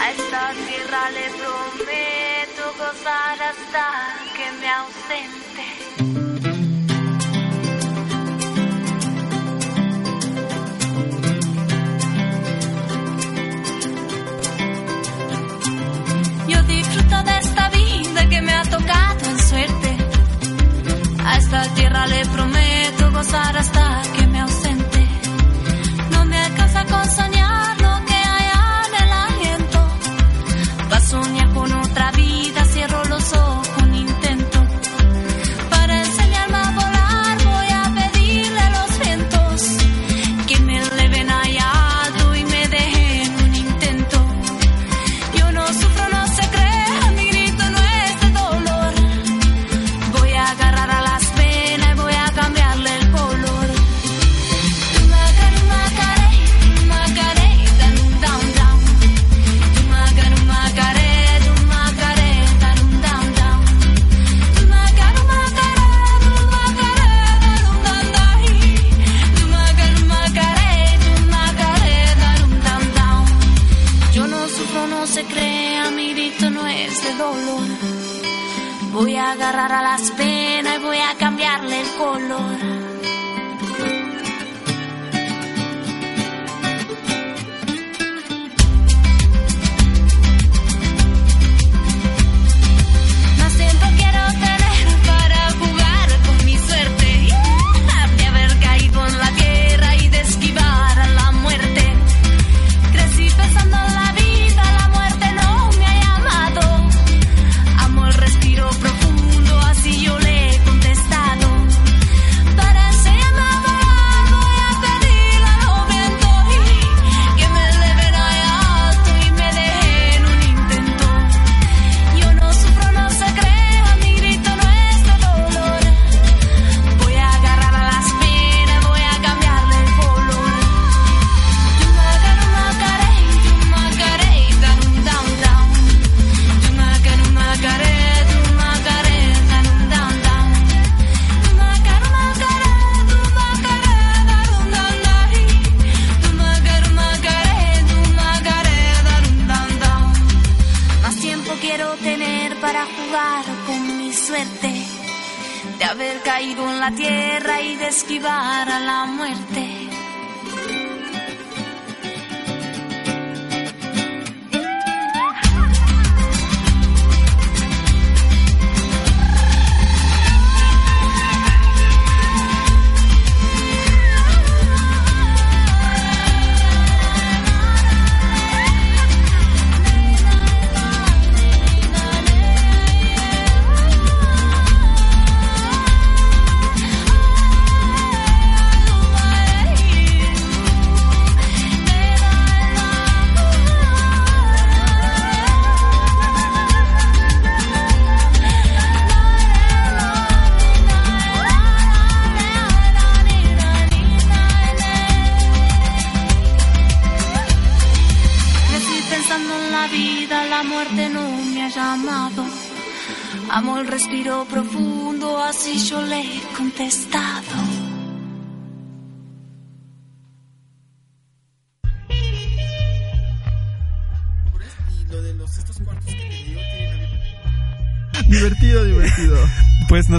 [0.00, 3.86] A esta tierra le prometo gozar hasta
[4.36, 5.66] que me ausente.
[17.24, 19.96] de esta vida que me ha tocado en suerte.
[21.24, 22.61] A esta tierra le prometo.
[23.22, 24.21] pasar hasta que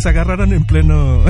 [0.03, 1.23] nos agarraron en pleno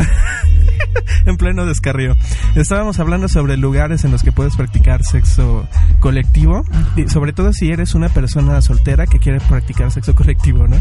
[1.26, 2.16] en pleno descarrío.
[2.56, 5.68] Estábamos hablando sobre lugares en los que puedes practicar sexo
[6.00, 6.64] colectivo,
[6.95, 10.78] y sobre todo si eres una persona soltera que quiere practicar sexo colectivo, ¿no?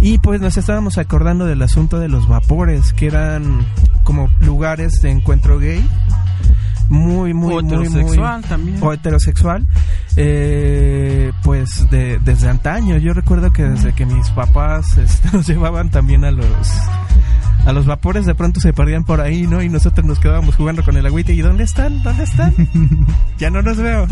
[0.00, 3.66] Y pues nos estábamos acordando del asunto de los vapores, que eran
[4.04, 5.84] como lugares de encuentro gay
[6.90, 8.78] muy muy O muy muy heterosexual también.
[8.82, 9.66] o heterosexual
[10.16, 15.90] eh, pues de, desde antaño yo recuerdo que desde que mis papás este, nos llevaban
[15.90, 16.46] también a los
[17.66, 19.62] a los vapores de pronto se perdían por ahí, ¿no?
[19.62, 21.34] Y nosotros nos quedábamos jugando con el agüite.
[21.34, 22.02] ¿Y dónde están?
[22.02, 22.54] ¿Dónde están?
[23.38, 24.06] ya no nos veo.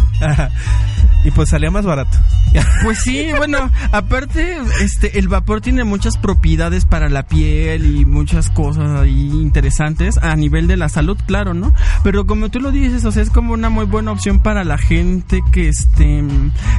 [1.24, 2.16] Y pues salía más barato.
[2.85, 8.51] Pues sí, bueno, aparte, este, el vapor tiene muchas propiedades para la piel y muchas
[8.51, 11.73] cosas ahí interesantes a nivel de la salud, claro, ¿no?
[12.05, 14.78] Pero como tú lo dices, o sea, es como una muy buena opción para la
[14.78, 16.23] gente que, este,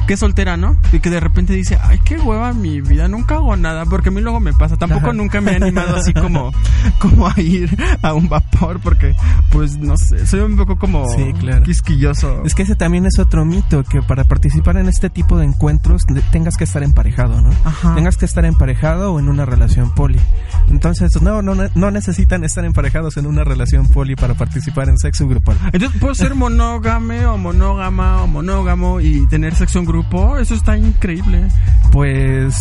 [0.06, 0.76] que es soltera, ¿no?
[0.92, 4.12] Y que de repente dice, ay, qué hueva mi vida, nunca hago nada, porque a
[4.12, 5.12] mí luego me pasa, tampoco Ajá.
[5.12, 6.50] nunca me he animado así como,
[6.98, 9.14] como a ir a un vapor, porque,
[9.50, 11.62] pues, no sé, soy un poco como Sí, claro.
[11.62, 12.42] quisquilloso.
[12.44, 16.04] Es que ese también es otro mito, que para participar en este tipo de encuentros
[16.30, 17.50] tengas que estar emparejado, ¿no?
[17.64, 17.96] Ajá.
[17.96, 20.20] Tengas que estar emparejado o en una relación poli.
[20.68, 25.26] Entonces, no, no, no necesitan estar emparejados en una relación poli para participar en sexo
[25.26, 25.58] grupal.
[25.72, 30.38] Entonces, ¿puedo ser monógame o monógama o monógamo y tener sexo en grupo?
[30.38, 31.48] Eso está increíble.
[31.90, 32.54] Pues,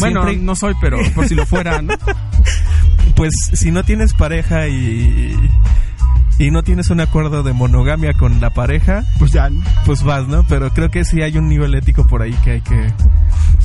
[0.00, 1.92] Bueno, siempre- no soy, pero por si lo fuera, ¿no?
[3.16, 5.36] pues si no tienes pareja y
[6.38, 9.48] y no tienes un acuerdo de monogamia con la pareja, pues ya,
[9.84, 10.44] pues vas, ¿no?
[10.48, 12.92] Pero creo que sí hay un nivel ético por ahí que hay que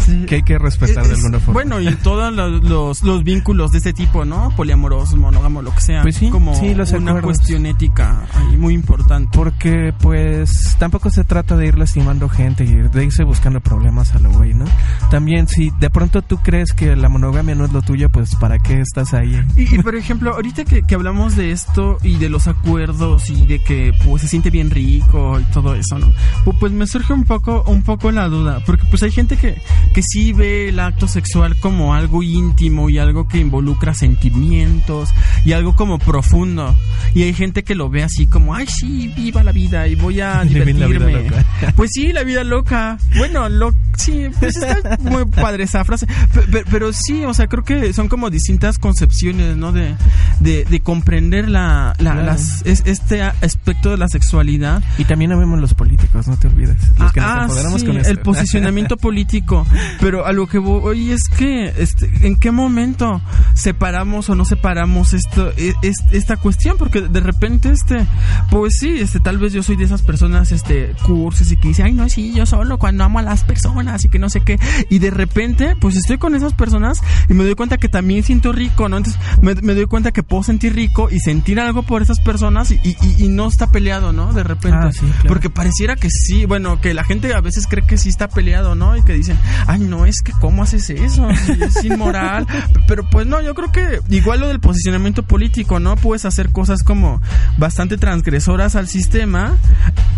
[0.05, 0.25] Sí.
[0.27, 1.53] que hay que respetar de Es- alguna forma.
[1.53, 4.51] Bueno, y todos los, los, los vínculos de este tipo, ¿no?
[4.55, 6.01] Poliamorosos, monógamos, lo que sea.
[6.03, 7.23] Pues sí, como sí, los una acuerdos.
[7.37, 9.35] cuestión ética ahí muy importante.
[9.37, 14.19] Porque, pues, tampoco se trata de ir lastimando gente y de irse buscando problemas a
[14.19, 14.65] lo güey, ¿no?
[15.09, 18.59] También, si de pronto tú crees que la monogamia no es lo tuyo, pues, ¿para
[18.59, 19.41] qué estás ahí?
[19.57, 23.45] Y, y, por ejemplo, ahorita que, que hablamos de esto y de los acuerdos y
[23.45, 26.07] de que pues se siente bien rico y todo eso, ¿no?
[26.45, 29.61] Pu- Pues, me surge un poco, un poco la duda, porque pues hay gente que,
[29.93, 35.09] que sí ve el acto sexual como algo íntimo y algo que involucra sentimientos
[35.45, 36.75] y algo como profundo.
[37.13, 40.21] Y hay gente que lo ve así como, ay sí, viva la vida y voy
[40.21, 41.29] a Vive la vida divertirme.
[41.29, 41.45] loca.
[41.75, 42.97] Pues sí, la vida loca.
[43.17, 46.05] Bueno, lo, Sí, pues está muy padre esa frase.
[46.33, 49.71] Pe- pe- Pero, sí, o sea, creo que son como distintas concepciones, ¿no?
[49.71, 49.95] De,
[50.39, 52.23] de, de comprender la, la- Claro.
[52.23, 54.83] las, es- este aspecto de la sexualidad.
[54.99, 56.77] Y también habemos los políticos, no te olvides.
[56.99, 58.09] Los que nos Ah, empoderamos sí, con esto.
[58.11, 59.65] el posicionamiento político.
[59.99, 63.21] Pero a lo que voy es que, este, ¿en qué momento
[63.53, 66.77] separamos o no separamos esto, e- es- esta cuestión?
[66.77, 68.05] Porque de repente, este,
[68.49, 71.83] pues sí, este, tal vez yo soy de esas personas, este, cursos y que dice,
[71.83, 74.59] ay, no, sí, yo solo cuando amo a las personas y que no sé qué.
[74.89, 76.99] Y de repente, pues estoy con esas personas
[77.29, 78.97] y me doy cuenta que también siento rico, ¿no?
[78.97, 82.71] Entonces me, me doy cuenta que puedo sentir rico y sentir algo por esas personas
[82.71, 84.33] y, y- y- y no está peleado, ¿no?
[84.33, 84.77] De repente.
[84.79, 85.27] Ah, sí, claro.
[85.27, 88.75] Porque pareciera que sí, bueno, que la gente a veces cree que sí está peleado,
[88.75, 88.95] ¿no?
[88.97, 91.29] Y que dicen, ay, no, es que ¿cómo haces eso?
[91.29, 92.45] Es inmoral.
[92.87, 95.95] Pero pues no, yo creo que igual lo del posicionamiento político, ¿no?
[95.95, 97.21] Puedes hacer cosas como
[97.57, 99.55] bastante transgresoras al sistema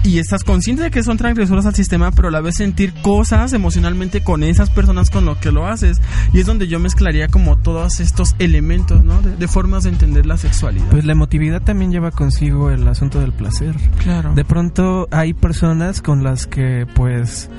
[0.03, 3.53] y estás consciente de que son transgresoras al sistema, pero a la vez sentir cosas
[3.53, 6.01] emocionalmente con esas personas con lo que lo haces.
[6.33, 9.21] Y es donde yo mezclaría como todos estos elementos, ¿no?
[9.21, 10.89] De, de formas de entender la sexualidad.
[10.89, 13.75] Pues la emotividad también lleva consigo el asunto del placer.
[14.03, 14.33] Claro.
[14.33, 17.49] De pronto hay personas con las que pues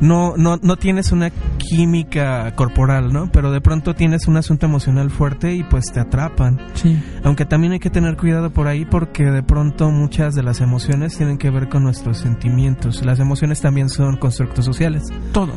[0.00, 3.30] no, no, no tienes una química corporal, ¿no?
[3.32, 6.60] Pero de pronto tienes un asunto emocional fuerte y pues te atrapan.
[6.74, 7.02] Sí.
[7.22, 11.16] Aunque también hay que tener cuidado por ahí porque de pronto muchas de las emociones
[11.16, 13.04] tienen que ver con nuestros sentimientos.
[13.04, 15.04] Las emociones también son constructos sociales.
[15.32, 15.52] Todo.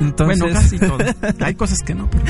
[0.00, 0.98] Entonces, bueno, casi todo.
[1.44, 2.24] Hay cosas que no, pero...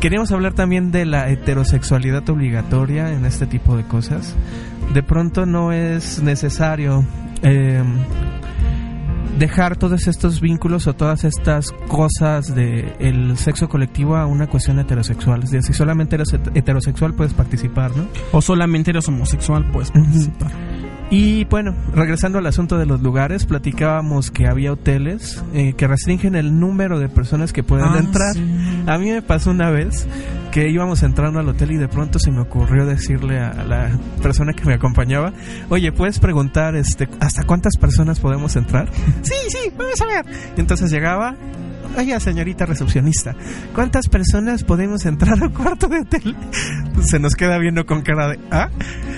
[0.00, 4.34] Queríamos hablar también de la heterosexualidad obligatoria en este tipo de cosas.
[4.92, 7.04] De pronto no es necesario
[7.42, 7.84] eh,
[9.38, 14.78] dejar todos estos vínculos o todas estas cosas de el sexo colectivo a una cuestión
[14.78, 15.42] heterosexual.
[15.42, 18.06] Es decir, si solamente eres het- heterosexual puedes participar, ¿no?
[18.32, 20.50] O solamente eres homosexual, pues participar.
[21.14, 26.34] Y bueno, regresando al asunto de los lugares, platicábamos que había hoteles eh, que restringen
[26.36, 28.32] el número de personas que pueden Ah, entrar.
[28.32, 28.42] sí.
[28.86, 30.06] A mí me pasó una vez
[30.52, 33.90] que íbamos entrando al hotel y de pronto se me ocurrió decirle a la
[34.22, 35.34] persona que me acompañaba,
[35.68, 38.88] oye, ¿puedes preguntar este, hasta cuántas personas podemos entrar?
[39.22, 40.24] sí, sí, vamos a ver.
[40.56, 41.34] Y entonces llegaba,
[41.96, 43.34] oiga, señorita recepcionista,
[43.74, 46.36] ¿cuántas personas podemos entrar al cuarto de hotel?
[47.02, 48.68] Se nos queda viendo con cara de, ¿ah?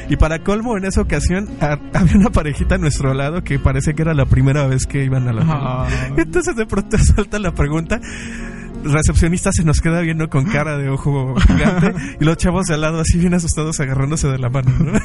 [0.09, 3.95] Y para colmo, en esa ocasión a- había una parejita a nuestro lado que parece
[3.95, 5.87] que era la primera vez que iban a la Ah.
[6.17, 8.01] Entonces de pronto suelta la pregunta.
[8.85, 12.83] Recepcionista se nos queda viendo con cara de ojo gigante y los chavos de al
[12.83, 14.71] lado así bien asustados agarrándose de la mano.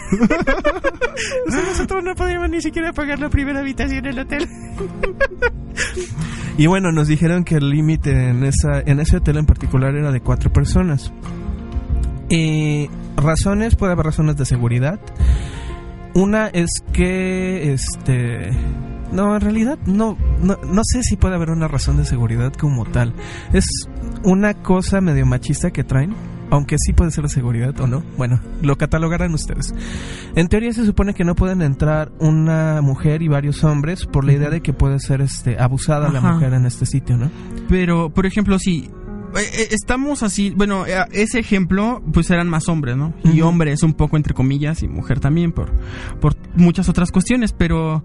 [1.47, 4.47] nosotros no podíamos ni siquiera pagar la primera habitación en el hotel.
[6.60, 10.11] Y bueno, nos dijeron que el límite en, esa, en ese hotel en particular era
[10.11, 11.14] de cuatro personas.
[12.30, 14.99] Y razones, puede haber razones de seguridad.
[16.14, 18.49] Una es que, este...
[19.11, 22.86] No, en realidad no, no, no sé si puede haber una razón de seguridad como
[22.86, 23.14] tal.
[23.53, 23.65] Es
[24.23, 26.14] una cosa medio machista que traen,
[26.52, 28.03] aunque sí puede ser de seguridad o no.
[28.18, 29.73] Bueno, lo catalogarán ustedes.
[30.36, 34.34] En teoría se supone que no pueden entrar una mujer y varios hombres por la
[34.34, 37.30] idea de que puede ser este abusada la mujer en este sitio, ¿no?
[37.68, 38.90] Pero, por ejemplo, si
[39.36, 43.14] eh, eh, estamos así, bueno, eh, ese ejemplo, pues eran más hombres, ¿no?
[43.23, 43.49] Y Ujú.
[43.49, 45.72] hombres un poco entre comillas y mujer también por,
[46.19, 48.03] por muchas otras cuestiones, pero,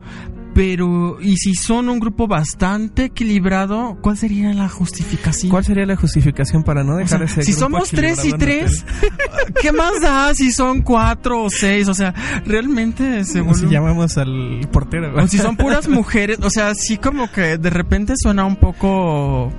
[0.54, 5.50] pero, y si son un grupo bastante equilibrado, ¿cuál sería la justificación?
[5.50, 8.32] ¿Cuál sería la justificación para no O dejar sea, ese si grupo somos tres y
[8.32, 8.86] tres,
[9.60, 11.88] ¿qué más da si son cuatro o seis?
[11.88, 12.14] O sea,
[12.46, 13.40] realmente se?
[13.40, 15.12] O si llamamos al portero.
[15.16, 19.52] o si son puras mujeres, o sea, sí como que de repente suena un poco...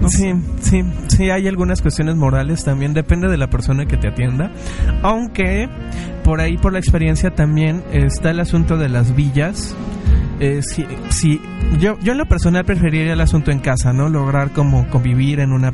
[0.00, 4.06] no sí, sí, sí, hay algunas cuestiones morales también, depende de la persona que te
[4.06, 4.52] atienda.
[5.02, 5.68] Aunque
[6.26, 9.74] por ahí, por la experiencia también está el asunto de las villas.
[10.40, 11.40] Eh, si, si-
[11.78, 14.08] yo, yo en lo personal preferiría el asunto en casa, ¿no?
[14.10, 15.72] Lograr como convivir en una,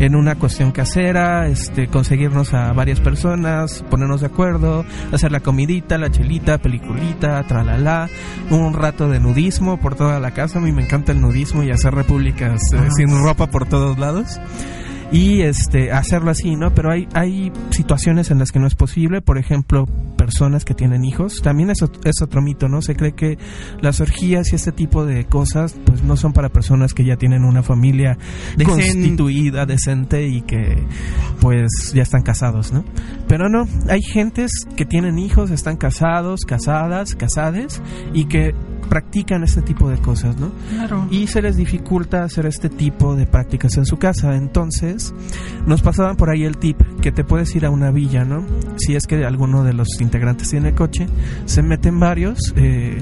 [0.00, 5.98] en una cuestión casera, este, conseguirnos a varias personas, ponernos de acuerdo, hacer la comidita,
[5.98, 8.08] la chelita, peliculita, tralala,
[8.50, 10.58] un rato de nudismo por toda la casa.
[10.58, 14.40] A mí me encanta el nudismo y hacer repúblicas eh, sin ropa por todos lados
[15.12, 16.74] y este hacerlo así, ¿no?
[16.74, 19.84] Pero hay hay situaciones en las que no es posible, por ejemplo,
[20.16, 22.80] personas que tienen hijos, también es, ot- es otro mito, ¿no?
[22.80, 23.38] Se cree que
[23.80, 27.44] las orgías y este tipo de cosas pues no son para personas que ya tienen
[27.44, 28.16] una familia
[28.56, 30.78] Decen- constituida, decente y que
[31.40, 32.84] pues ya están casados, ¿no?
[33.28, 37.82] Pero no, hay gentes que tienen hijos, están casados, casadas, casades
[38.14, 38.54] y que
[38.92, 40.52] practican este tipo de cosas, ¿no?
[40.68, 41.08] Claro.
[41.10, 44.36] Y se les dificulta hacer este tipo de prácticas en su casa.
[44.36, 45.14] Entonces,
[45.66, 48.44] nos pasaban por ahí el tip que te puedes ir a una villa, ¿no?
[48.76, 51.06] Si es que alguno de los integrantes tiene coche,
[51.46, 52.98] se meten varios, eh,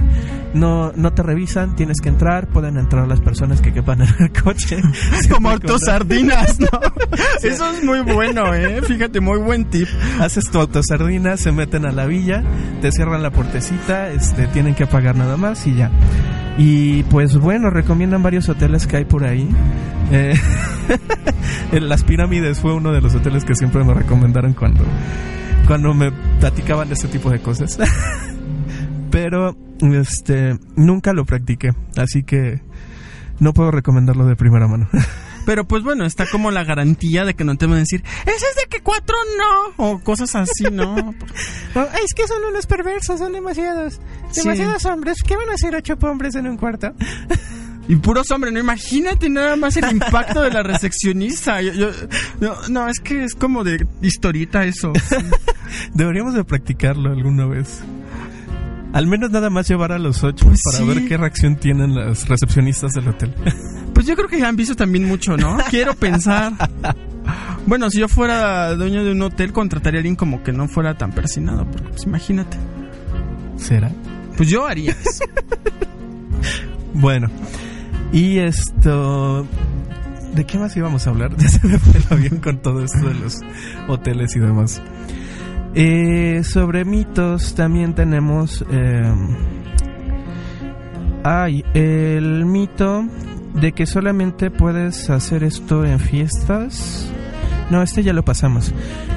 [0.55, 4.33] no, no te revisan, tienes que entrar, pueden entrar las personas que quepan en el
[4.43, 4.81] coche.
[5.29, 6.69] Como autosardinas, ¿no?
[7.43, 8.81] Eso es muy bueno, ¿eh?
[8.83, 9.89] Fíjate, muy buen tip.
[10.21, 12.45] Haces tu autosardina, se meten a la villa,
[12.81, 15.80] te cierran la puertecita, este, tienen que pagar nada más y
[16.59, 19.49] Y pues bueno, recomiendan varios hoteles que hay por ahí.
[20.11, 20.35] Eh,
[21.81, 24.85] Las Pirámides fue uno de los hoteles que siempre me recomendaron cuando,
[25.67, 27.79] cuando me platicaban de este tipo de cosas.
[29.11, 32.61] Pero este nunca lo practiqué, así que
[33.39, 34.89] no puedo recomendarlo de primera mano.
[35.51, 38.47] Pero pues bueno, está como la garantía de que no te van a decir, ese
[38.51, 41.13] es de que cuatro no, o cosas así, ¿no?
[42.05, 44.01] es que son unos perversos, son demasiados,
[44.31, 44.43] Sí.
[44.43, 45.25] demasiados hombres.
[45.27, 46.95] ¿Qué van a hacer ocho hombres en un cuarto?
[47.89, 48.61] Y puros hombres, ¿no?
[48.61, 51.61] Imagínate nada más el impacto de la recepcionista.
[51.63, 51.91] Yo- yo-
[52.39, 54.93] no, no, es que es como de historita eso.
[55.95, 57.81] Deberíamos de practicarlo alguna vez.
[58.93, 60.85] Al menos nada más llevar a los ocho Pues para sí.
[60.85, 63.35] ver qué reacción tienen las recepcionistas del hotel.
[63.95, 65.59] Pues yo creo que han visto también mucho, ¿no?
[65.71, 66.55] Quiero pensar.
[67.67, 70.97] Bueno, si yo fuera dueño de un hotel, contrataría a alguien como que no fuera
[70.97, 72.57] tan persinado, porque pues imagínate.
[73.57, 73.91] ¿Será?
[74.39, 75.25] Pues yo haría eso.
[76.95, 77.29] Bueno,
[78.13, 79.47] y esto...
[80.35, 81.37] ¿De qué más íbamos a hablar?
[81.37, 83.39] Ya se me fue el avión con todo esto de los
[83.89, 84.81] hoteles y demás.
[85.75, 88.65] Eh, sobre mitos también tenemos...
[88.71, 89.13] eh,
[91.23, 93.05] Ay, el mito
[93.55, 97.13] de que solamente puedes hacer esto en fiestas.
[97.71, 98.73] No, este ya lo pasamos.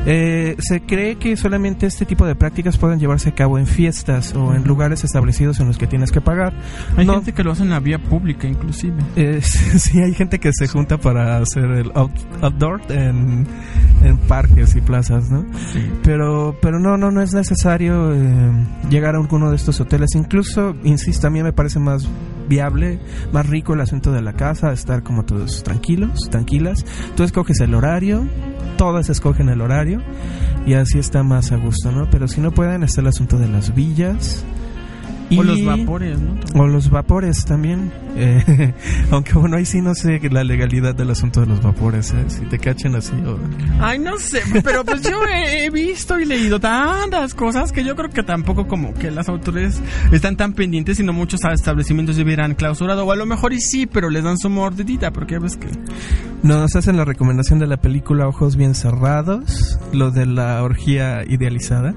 [0.05, 4.33] Eh, se cree que solamente este tipo de prácticas pueden llevarse a cabo en fiestas
[4.35, 6.53] o en lugares establecidos en los que tienes que pagar.
[6.97, 8.95] Hay No- gente que lo hace en la vía pública, inclusive.
[9.15, 12.11] eh, sí, hay gente que se junta para hacer el out-
[12.41, 13.47] outdoor en,
[14.03, 15.45] en parques y plazas, ¿no?
[16.03, 18.51] Pero, pero no, no, no es necesario eh,
[18.89, 20.13] llegar a alguno de estos hoteles.
[20.15, 22.07] Incluso, insisto, a mí me parece más
[22.47, 22.99] viable,
[23.31, 26.85] más rico el asunto de la casa, estar como todos tranquilos, tranquilas.
[27.15, 28.27] Tú escoges el horario,
[28.77, 30.01] todas escogen el horario
[30.65, 32.09] y así está más a gusto, ¿no?
[32.09, 34.45] Pero si no pueden, está el asunto de las villas.
[35.37, 36.61] O y- los vapores, ¿no?
[36.61, 37.91] o los vapores también.
[38.15, 38.73] Eh,
[39.11, 42.25] aunque bueno, ahí sí no sé la legalidad del asunto de los vapores, ¿eh?
[42.27, 43.37] Si te cachen así o...
[43.79, 47.95] Ay, no sé, pero pues yo he, he visto y leído tantas cosas que yo
[47.95, 49.81] creo que tampoco como que las autoridades
[50.11, 53.85] están tan pendientes, sino muchos establecimientos ya hubieran clausurado, o a lo mejor y sí,
[53.85, 55.67] pero les dan su mordidita, porque ves que...
[56.43, 61.93] Nos hacen la recomendación de la película Ojos Bien Cerrados, lo de la orgía idealizada.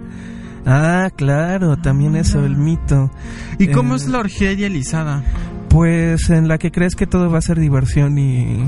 [0.67, 3.11] Ah, claro, también eso, el mito.
[3.59, 5.23] ¿Y cómo Eh, es la orgía idealizada?
[5.69, 8.65] Pues en la que crees que todo va a ser diversión y,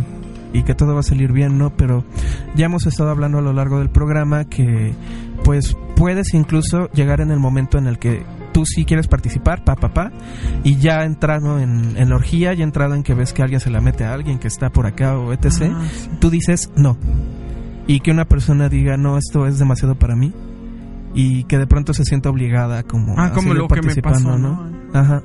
[0.53, 1.71] y que todo va a salir bien, ¿no?
[1.77, 2.05] Pero
[2.55, 4.93] ya hemos estado hablando a lo largo del programa que
[5.45, 8.23] pues puedes incluso llegar en el momento en el que
[8.53, 10.11] tú sí quieres participar, pa, pa, pa,
[10.65, 13.71] y ya entrado en, en la orgía, ya entrado en que ves que alguien se
[13.71, 16.11] la mete a alguien que está por acá o etc., Ah, sí.
[16.21, 16.97] tú dices no.
[17.87, 20.33] Y que una persona diga, no, esto es demasiado para mí.
[21.15, 24.37] Y que de pronto se sienta obligada como Ah, a como lo que me pasó,
[24.39, 24.65] ¿no?
[24.71, 24.79] ¿no?
[24.99, 25.23] Ajá.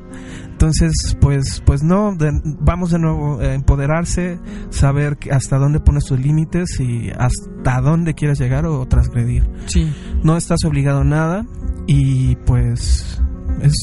[0.51, 4.39] Entonces, pues, pues no, de- vamos de nuevo a empoderarse,
[4.69, 9.49] saber que- hasta dónde pones tus límites y hasta dónde quieres llegar o transgredir.
[9.65, 9.91] Sí.
[10.23, 11.45] No estás obligado a nada
[11.87, 13.21] y pues
[13.61, 13.73] es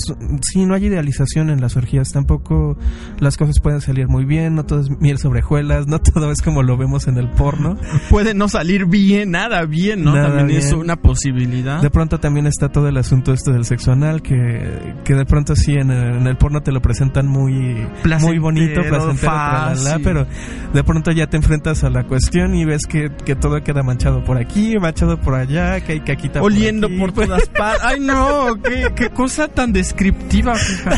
[0.43, 2.77] sí no hay idealización en las orgías tampoco
[3.19, 6.43] las cosas pueden salir muy bien no todo es miel sobre hojuelas no todo es
[6.43, 7.77] como lo vemos en el porno
[8.09, 10.15] Puede no salir bien, nada bien, ¿no?
[10.15, 11.81] Nada También es una posibilidad.
[11.81, 15.55] De pronto también está todo el asunto este del sexo anal, que, que de pronto
[15.55, 17.87] sí en el, en el porno te lo presentan muy,
[18.21, 20.27] muy bonito, Placentero, tralala, pero
[20.73, 24.25] de pronto ya te enfrentas a la cuestión y ves que, que todo queda manchado
[24.25, 26.99] por aquí, manchado por allá, que hay caquita Oliendo aquí.
[26.99, 27.83] por todas partes.
[27.85, 30.91] Ay, no, qué, qué cosa tan descriptiva, fija.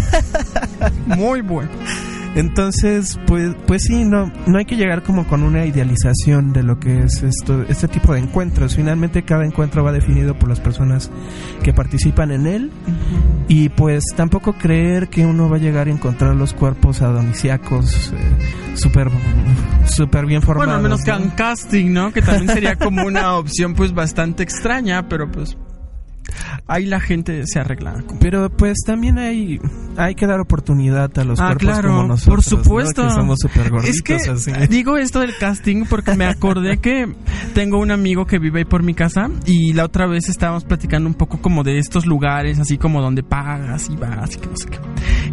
[1.06, 1.70] Muy bueno.
[2.34, 6.80] Entonces, pues, pues sí, no, no hay que llegar como con una idealización de lo
[6.80, 8.74] que es esto, este tipo de encuentros.
[8.74, 11.10] Finalmente, cada encuentro va definido por las personas
[11.62, 12.70] que participan en él.
[13.48, 18.76] Y pues tampoco creer que uno va a llegar a encontrar los cuerpos adonisiacos eh,
[18.76, 19.10] súper
[19.84, 20.66] súper bien formados.
[20.66, 21.16] Bueno, al menos que ¿no?
[21.18, 22.12] hagan casting, ¿no?
[22.12, 25.56] Que también sería como una opción pues bastante extraña, pero pues...
[26.66, 28.02] ahí la gente se arregla.
[28.20, 29.60] Pero pues también hay
[29.96, 32.34] hay que dar oportunidad a los ah, cuerpos claro, como nosotros.
[32.34, 33.02] por supuesto.
[33.02, 33.08] ¿no?
[33.08, 33.96] Que somos súper gorditos.
[33.96, 34.52] Es que así.
[34.68, 37.12] digo esto del casting porque me acordé que
[37.54, 41.08] tengo un amigo que vive ahí por mi casa y la otra vez estábamos platicando
[41.08, 44.56] un poco como de estos lugares, así como donde pagas y vas y que no
[44.56, 44.78] sé qué.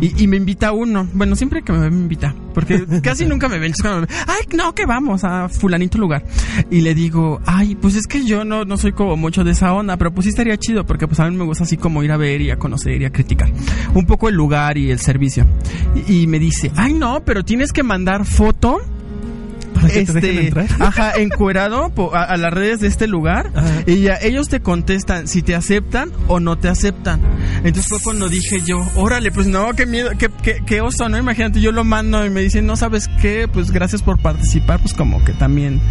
[0.01, 1.07] Y, y me invita uno.
[1.13, 2.33] Bueno, siempre que me ve me invita.
[2.53, 3.73] Porque casi nunca me ven.
[3.83, 3.89] Me
[4.27, 6.23] Ay, no, que vamos a fulanito lugar.
[6.69, 9.73] Y le digo, ay, pues es que yo no, no soy como mucho de esa
[9.73, 12.11] onda, pero pues sí estaría chido porque pues a mí me gusta así como ir
[12.11, 13.51] a ver y a conocer y a criticar.
[13.93, 15.45] Un poco el lugar y el servicio.
[16.07, 18.81] Y, y me dice, ay no, pero tienes que mandar foto
[19.81, 20.65] ¿Para que te dejen entrar?
[20.65, 23.83] Este, ajá, encuerado po- a, a las redes de este lugar Ajá.
[23.85, 27.21] y ya ellos te contestan si te aceptan o no te aceptan.
[27.63, 31.17] Entonces fue cuando dije yo, órale, pues no, qué miedo, qué, qué, qué oso, ¿no?
[31.17, 34.93] Imagínate, yo lo mando y me dicen, no sabes qué, pues gracias por participar, pues
[34.93, 35.81] como que también,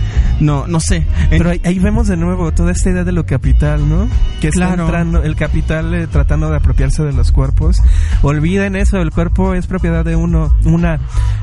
[0.40, 1.06] no, no sé.
[1.30, 4.08] Pero ahí, ahí vemos de nuevo toda esta idea de lo capital, ¿no?
[4.40, 4.84] Que está Claro.
[4.84, 7.78] entrando, el capital eh, tratando de apropiarse de los cuerpos.
[8.22, 10.54] Olviden eso, el cuerpo es propiedad de uno.
[10.64, 10.98] Una,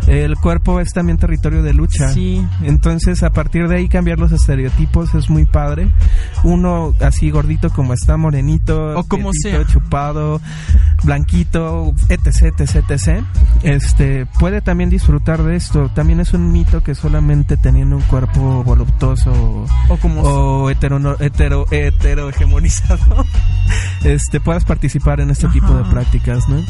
[0.07, 2.09] el cuerpo es también territorio de lucha.
[2.09, 2.34] Sí.
[2.63, 5.89] Entonces, a partir de ahí cambiar los estereotipos es muy padre.
[6.43, 9.73] Uno así gordito como está, morenito, O como prietito, sea.
[9.73, 10.41] chupado,
[11.03, 13.23] blanquito, etc, etc, etc.
[13.63, 15.89] Este, puede también disfrutar de esto.
[15.89, 21.65] También es un mito que solamente teniendo un cuerpo voluptuoso o como o hetero, hetero,
[21.71, 23.25] heterohegemonizado,
[24.03, 26.63] este, puedas participar en este tipo de prácticas, ¿no?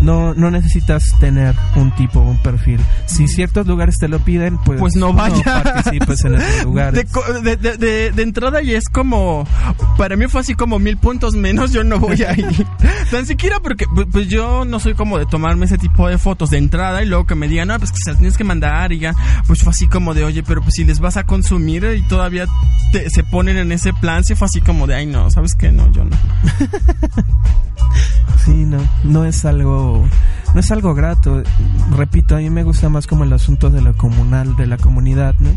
[0.00, 2.80] No, no necesitas tener un tipo, un perfil.
[3.06, 5.42] Si ciertos lugares te lo piden, pues, Pues no vaya.
[5.62, 7.06] participes en esos lugares.
[7.42, 9.46] De, de, de, entrada y es como
[9.98, 12.66] para mí fue así como mil puntos menos yo no voy a ir
[13.10, 16.50] tan siquiera porque pu- pues yo no soy como de tomarme ese tipo de fotos
[16.50, 18.92] de entrada y luego que me digan no pues que se las tienes que mandar
[18.92, 19.12] y ya
[19.46, 22.46] pues fue así como de oye pero pues si les vas a consumir y todavía
[22.92, 25.70] te- se ponen en ese plan sí fue así como de ay no sabes qué
[25.70, 26.16] no yo no
[28.44, 30.06] Sí, no, no es algo,
[30.52, 31.42] no es algo grato.
[31.96, 34.93] Repito, a mí me gusta más como el asunto de lo comunal, de la comunidad,
[35.00, 35.50] ¿no?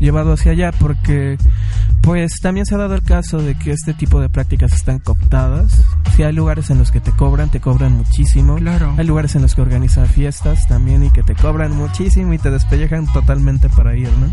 [0.00, 1.38] Llevado hacia allá, porque,
[2.02, 5.84] pues, también se ha dado el caso de que este tipo de prácticas están cooptadas.
[6.16, 8.56] Si hay lugares en los que te cobran, te cobran muchísimo.
[8.56, 8.94] Claro.
[8.96, 12.50] Hay lugares en los que organizan fiestas también y que te cobran muchísimo y te
[12.50, 14.32] despellejan totalmente para ir, ¿no?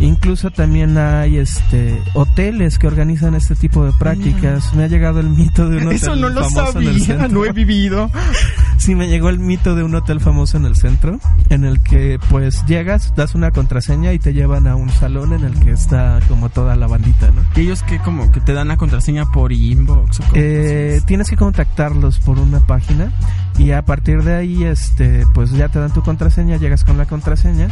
[0.00, 4.74] Incluso también hay este hoteles que organizan este tipo de prácticas.
[4.74, 7.52] Me ha llegado el mito de un hotel eso no lo famoso sabía no he
[7.52, 8.10] vivido
[8.82, 11.20] Sí, me llegó el mito de un hotel famoso en el centro,
[11.50, 15.44] en el que pues llegas, das una contraseña y te llevan a un salón en
[15.44, 17.42] el que está como toda la bandita, ¿no?
[17.54, 21.36] y ellos que como que te dan la contraseña por inbox o Eh, tienes que
[21.36, 23.12] contactarlos por una página
[23.58, 27.06] y a partir de ahí este pues ya te dan tu contraseña, llegas con la
[27.06, 27.68] contraseña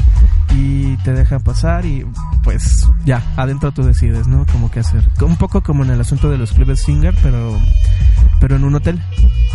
[0.57, 2.07] y te dejan pasar y
[2.45, 4.47] pues ya, adentro tú decides, ¿no?
[4.53, 5.09] Como qué hacer.
[5.21, 7.59] Un poco como en el asunto de los clubes singer, pero
[8.39, 9.03] pero en un hotel.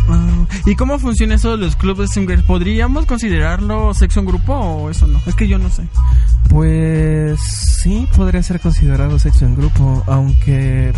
[0.09, 2.43] Ah, ¿Y cómo funciona eso de los clubes swingers?
[2.43, 5.19] ¿Podríamos considerarlo sexo en grupo o eso no?
[5.25, 5.87] Es que yo no sé.
[6.49, 7.39] Pues
[7.81, 10.93] sí, podría ser considerado sexo en grupo, aunque...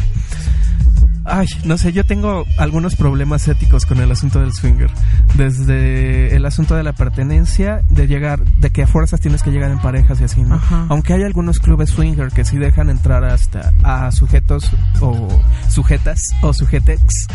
[1.29, 4.89] Ay, no sé, yo tengo algunos problemas éticos con el asunto del swinger.
[5.35, 9.69] Desde el asunto de la pertenencia, de llegar, de que a fuerzas tienes que llegar
[9.71, 10.55] en parejas y así, ¿no?
[10.55, 10.85] Ajá.
[10.89, 14.71] Aunque hay algunos clubes swinger que sí dejan entrar hasta a sujetos
[15.01, 15.27] o
[15.69, 17.27] sujetas o sujetex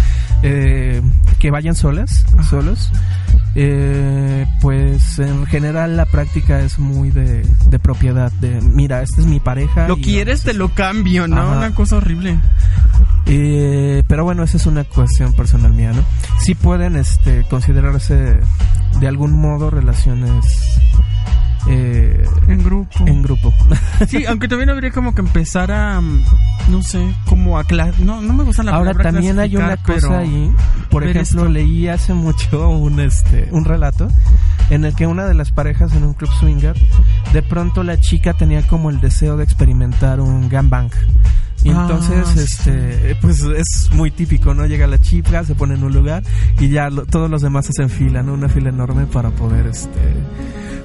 [0.43, 1.02] eh,
[1.39, 2.90] que vayan solas, solos.
[3.55, 9.27] Eh, pues en general la práctica es muy de, de propiedad, de mira, esta es
[9.27, 9.86] mi pareja.
[9.89, 11.36] Lo quieres, te lo cambio, ¿no?
[11.43, 11.59] Ajá.
[11.59, 12.39] Una cosa horrible.
[13.27, 16.03] eh, pero bueno, esa es una cuestión personal mía, ¿no?
[16.41, 18.39] Sí pueden este, considerarse
[19.01, 20.81] de algún modo relaciones
[21.69, 23.07] eh, En grupo.
[23.07, 23.53] en grupo.
[24.09, 27.65] Sí, aunque también habría como que empezar a, no sé, como a
[28.01, 30.53] no, no me gusta la Ahora palabra también hay una cosa ahí,
[30.91, 31.49] por ejemplo, esto.
[31.49, 34.09] leí hace mucho un este un relato
[34.71, 36.77] en el que una de las parejas en un club swinger,
[37.33, 40.91] de pronto la chica tenía como el deseo de experimentar un gangbang.
[41.64, 42.70] Y Ah, entonces, sí.
[42.70, 44.66] este, pues es muy típico, ¿no?
[44.66, 46.22] Llega la chica, se pone en un lugar
[46.59, 48.34] y ya lo- todos los demás hacen fila, ¿no?
[48.34, 50.01] Una fila enorme para poder, este,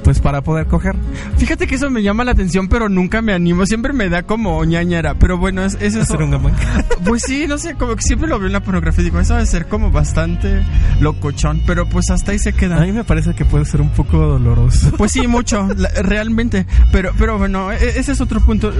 [0.03, 0.95] pues para poder coger.
[1.37, 3.65] Fíjate que eso me llama la atención, pero nunca me animo.
[3.65, 5.15] Siempre me da como ñañara.
[5.15, 6.17] Pero bueno, es, es eso.
[6.17, 6.53] Un gangbang.
[7.05, 9.33] Pues sí, no sé, como que siempre lo veo en la pornografía y digo, eso
[9.35, 10.61] debe ser como bastante
[10.99, 11.61] locochón.
[11.65, 12.79] Pero pues hasta ahí se A queda.
[12.81, 14.91] mí me parece que puede ser un poco doloroso.
[14.97, 16.65] Pues sí, mucho, la- realmente.
[16.91, 18.73] Pero, pero bueno, e- ese es otro punto.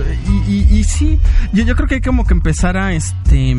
[0.48, 1.20] Y, y, y sí,
[1.54, 3.56] yo, yo creo que hay como que empezar a este.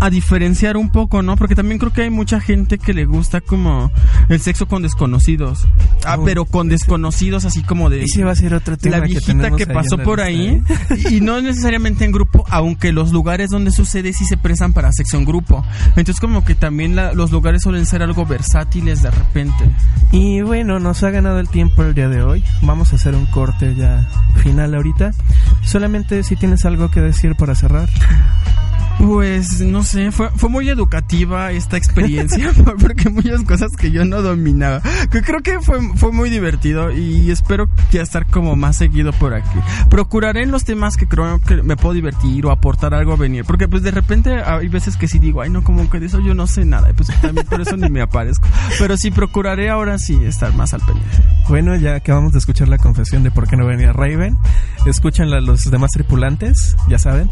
[0.00, 1.36] A diferenciar un poco, ¿no?
[1.36, 3.90] Porque también creo que hay mucha gente que le gusta como
[4.28, 5.66] el sexo con desconocidos.
[6.04, 8.02] Ah, pero con desconocidos así como de...
[8.04, 10.62] Ese va a ser otro tema La viejita que, pasó por ahí.
[11.10, 15.16] Y no necesariamente en grupo, aunque los lugares donde sucede sí se prestan para sexo
[15.16, 15.64] en grupo.
[15.96, 19.64] Entonces como que también la- los lugares suelen ser algo versátiles de repente.
[20.12, 22.44] Y bueno, nos ha ganado el tiempo el día de hoy.
[22.62, 24.06] Vamos a hacer un corte ya
[24.42, 25.12] final ahorita.
[25.62, 27.88] Solamente si tienes algo que decir para cerrar.
[28.98, 34.22] Pues no sé, fue, fue muy educativa esta experiencia porque muchas cosas que yo no
[34.22, 34.80] dominaba.
[35.10, 39.34] Que creo que fue, fue muy divertido y espero ya estar como más seguido por
[39.34, 39.58] aquí.
[39.90, 43.44] Procuraré en los temas que creo que me puedo divertir o aportar algo a venir.
[43.44, 46.20] Porque pues de repente hay veces que sí digo, ay no, como que de eso
[46.20, 46.90] yo no sé nada.
[46.90, 48.48] Y pues también por eso ni me aparezco.
[48.78, 51.16] Pero sí procuraré ahora sí estar más al pendiente.
[51.48, 54.36] Bueno, ya acabamos de escuchar la confesión de por qué no venía Raven.
[54.84, 57.30] Escúchanla los demás tripulantes, ya saben.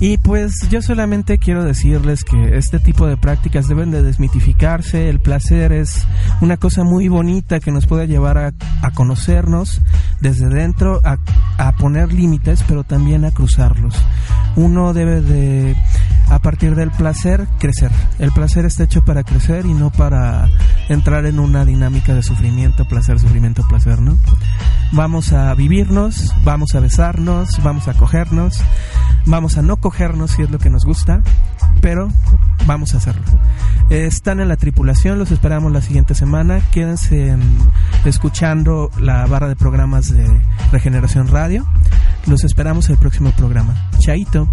[0.00, 5.08] Y pues yo solamente quiero decirles que este tipo de prácticas deben de desmitificarse.
[5.08, 6.06] El placer es
[6.40, 8.52] una cosa muy bonita que nos puede llevar a,
[8.82, 9.82] a conocernos
[10.20, 11.18] desde dentro, a,
[11.58, 13.96] a poner límites, pero también a cruzarlos.
[14.54, 15.74] Uno debe de,
[16.32, 17.90] a partir del placer, crecer.
[18.18, 20.48] El placer está hecho para crecer y no para
[20.88, 24.16] entrar en una dinámica de sufrimiento, placer, sufrimiento, placer, ¿no?
[24.92, 28.60] Vamos a vivirnos, vamos a besarnos, vamos a cogernos,
[29.26, 31.22] vamos a no cogernos si es lo que nos gusta,
[31.80, 32.08] pero
[32.66, 33.22] vamos a hacerlo.
[33.90, 36.60] Están en la tripulación, los esperamos la siguiente semana.
[36.72, 37.42] Quédense en-
[38.04, 40.26] escuchando la barra de programas de
[40.72, 41.66] Regeneración Radio.
[42.26, 43.74] Los esperamos el próximo programa.
[43.98, 44.48] Chaito.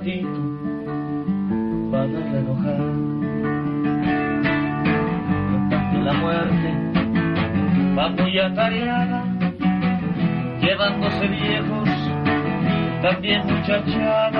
[0.00, 0.28] Ratito
[2.38, 2.80] enojar.
[5.50, 6.68] Cuentan que la muerte
[7.96, 9.24] va muy atareada,
[10.60, 11.88] llevándose viejos
[13.02, 14.39] también muchachada.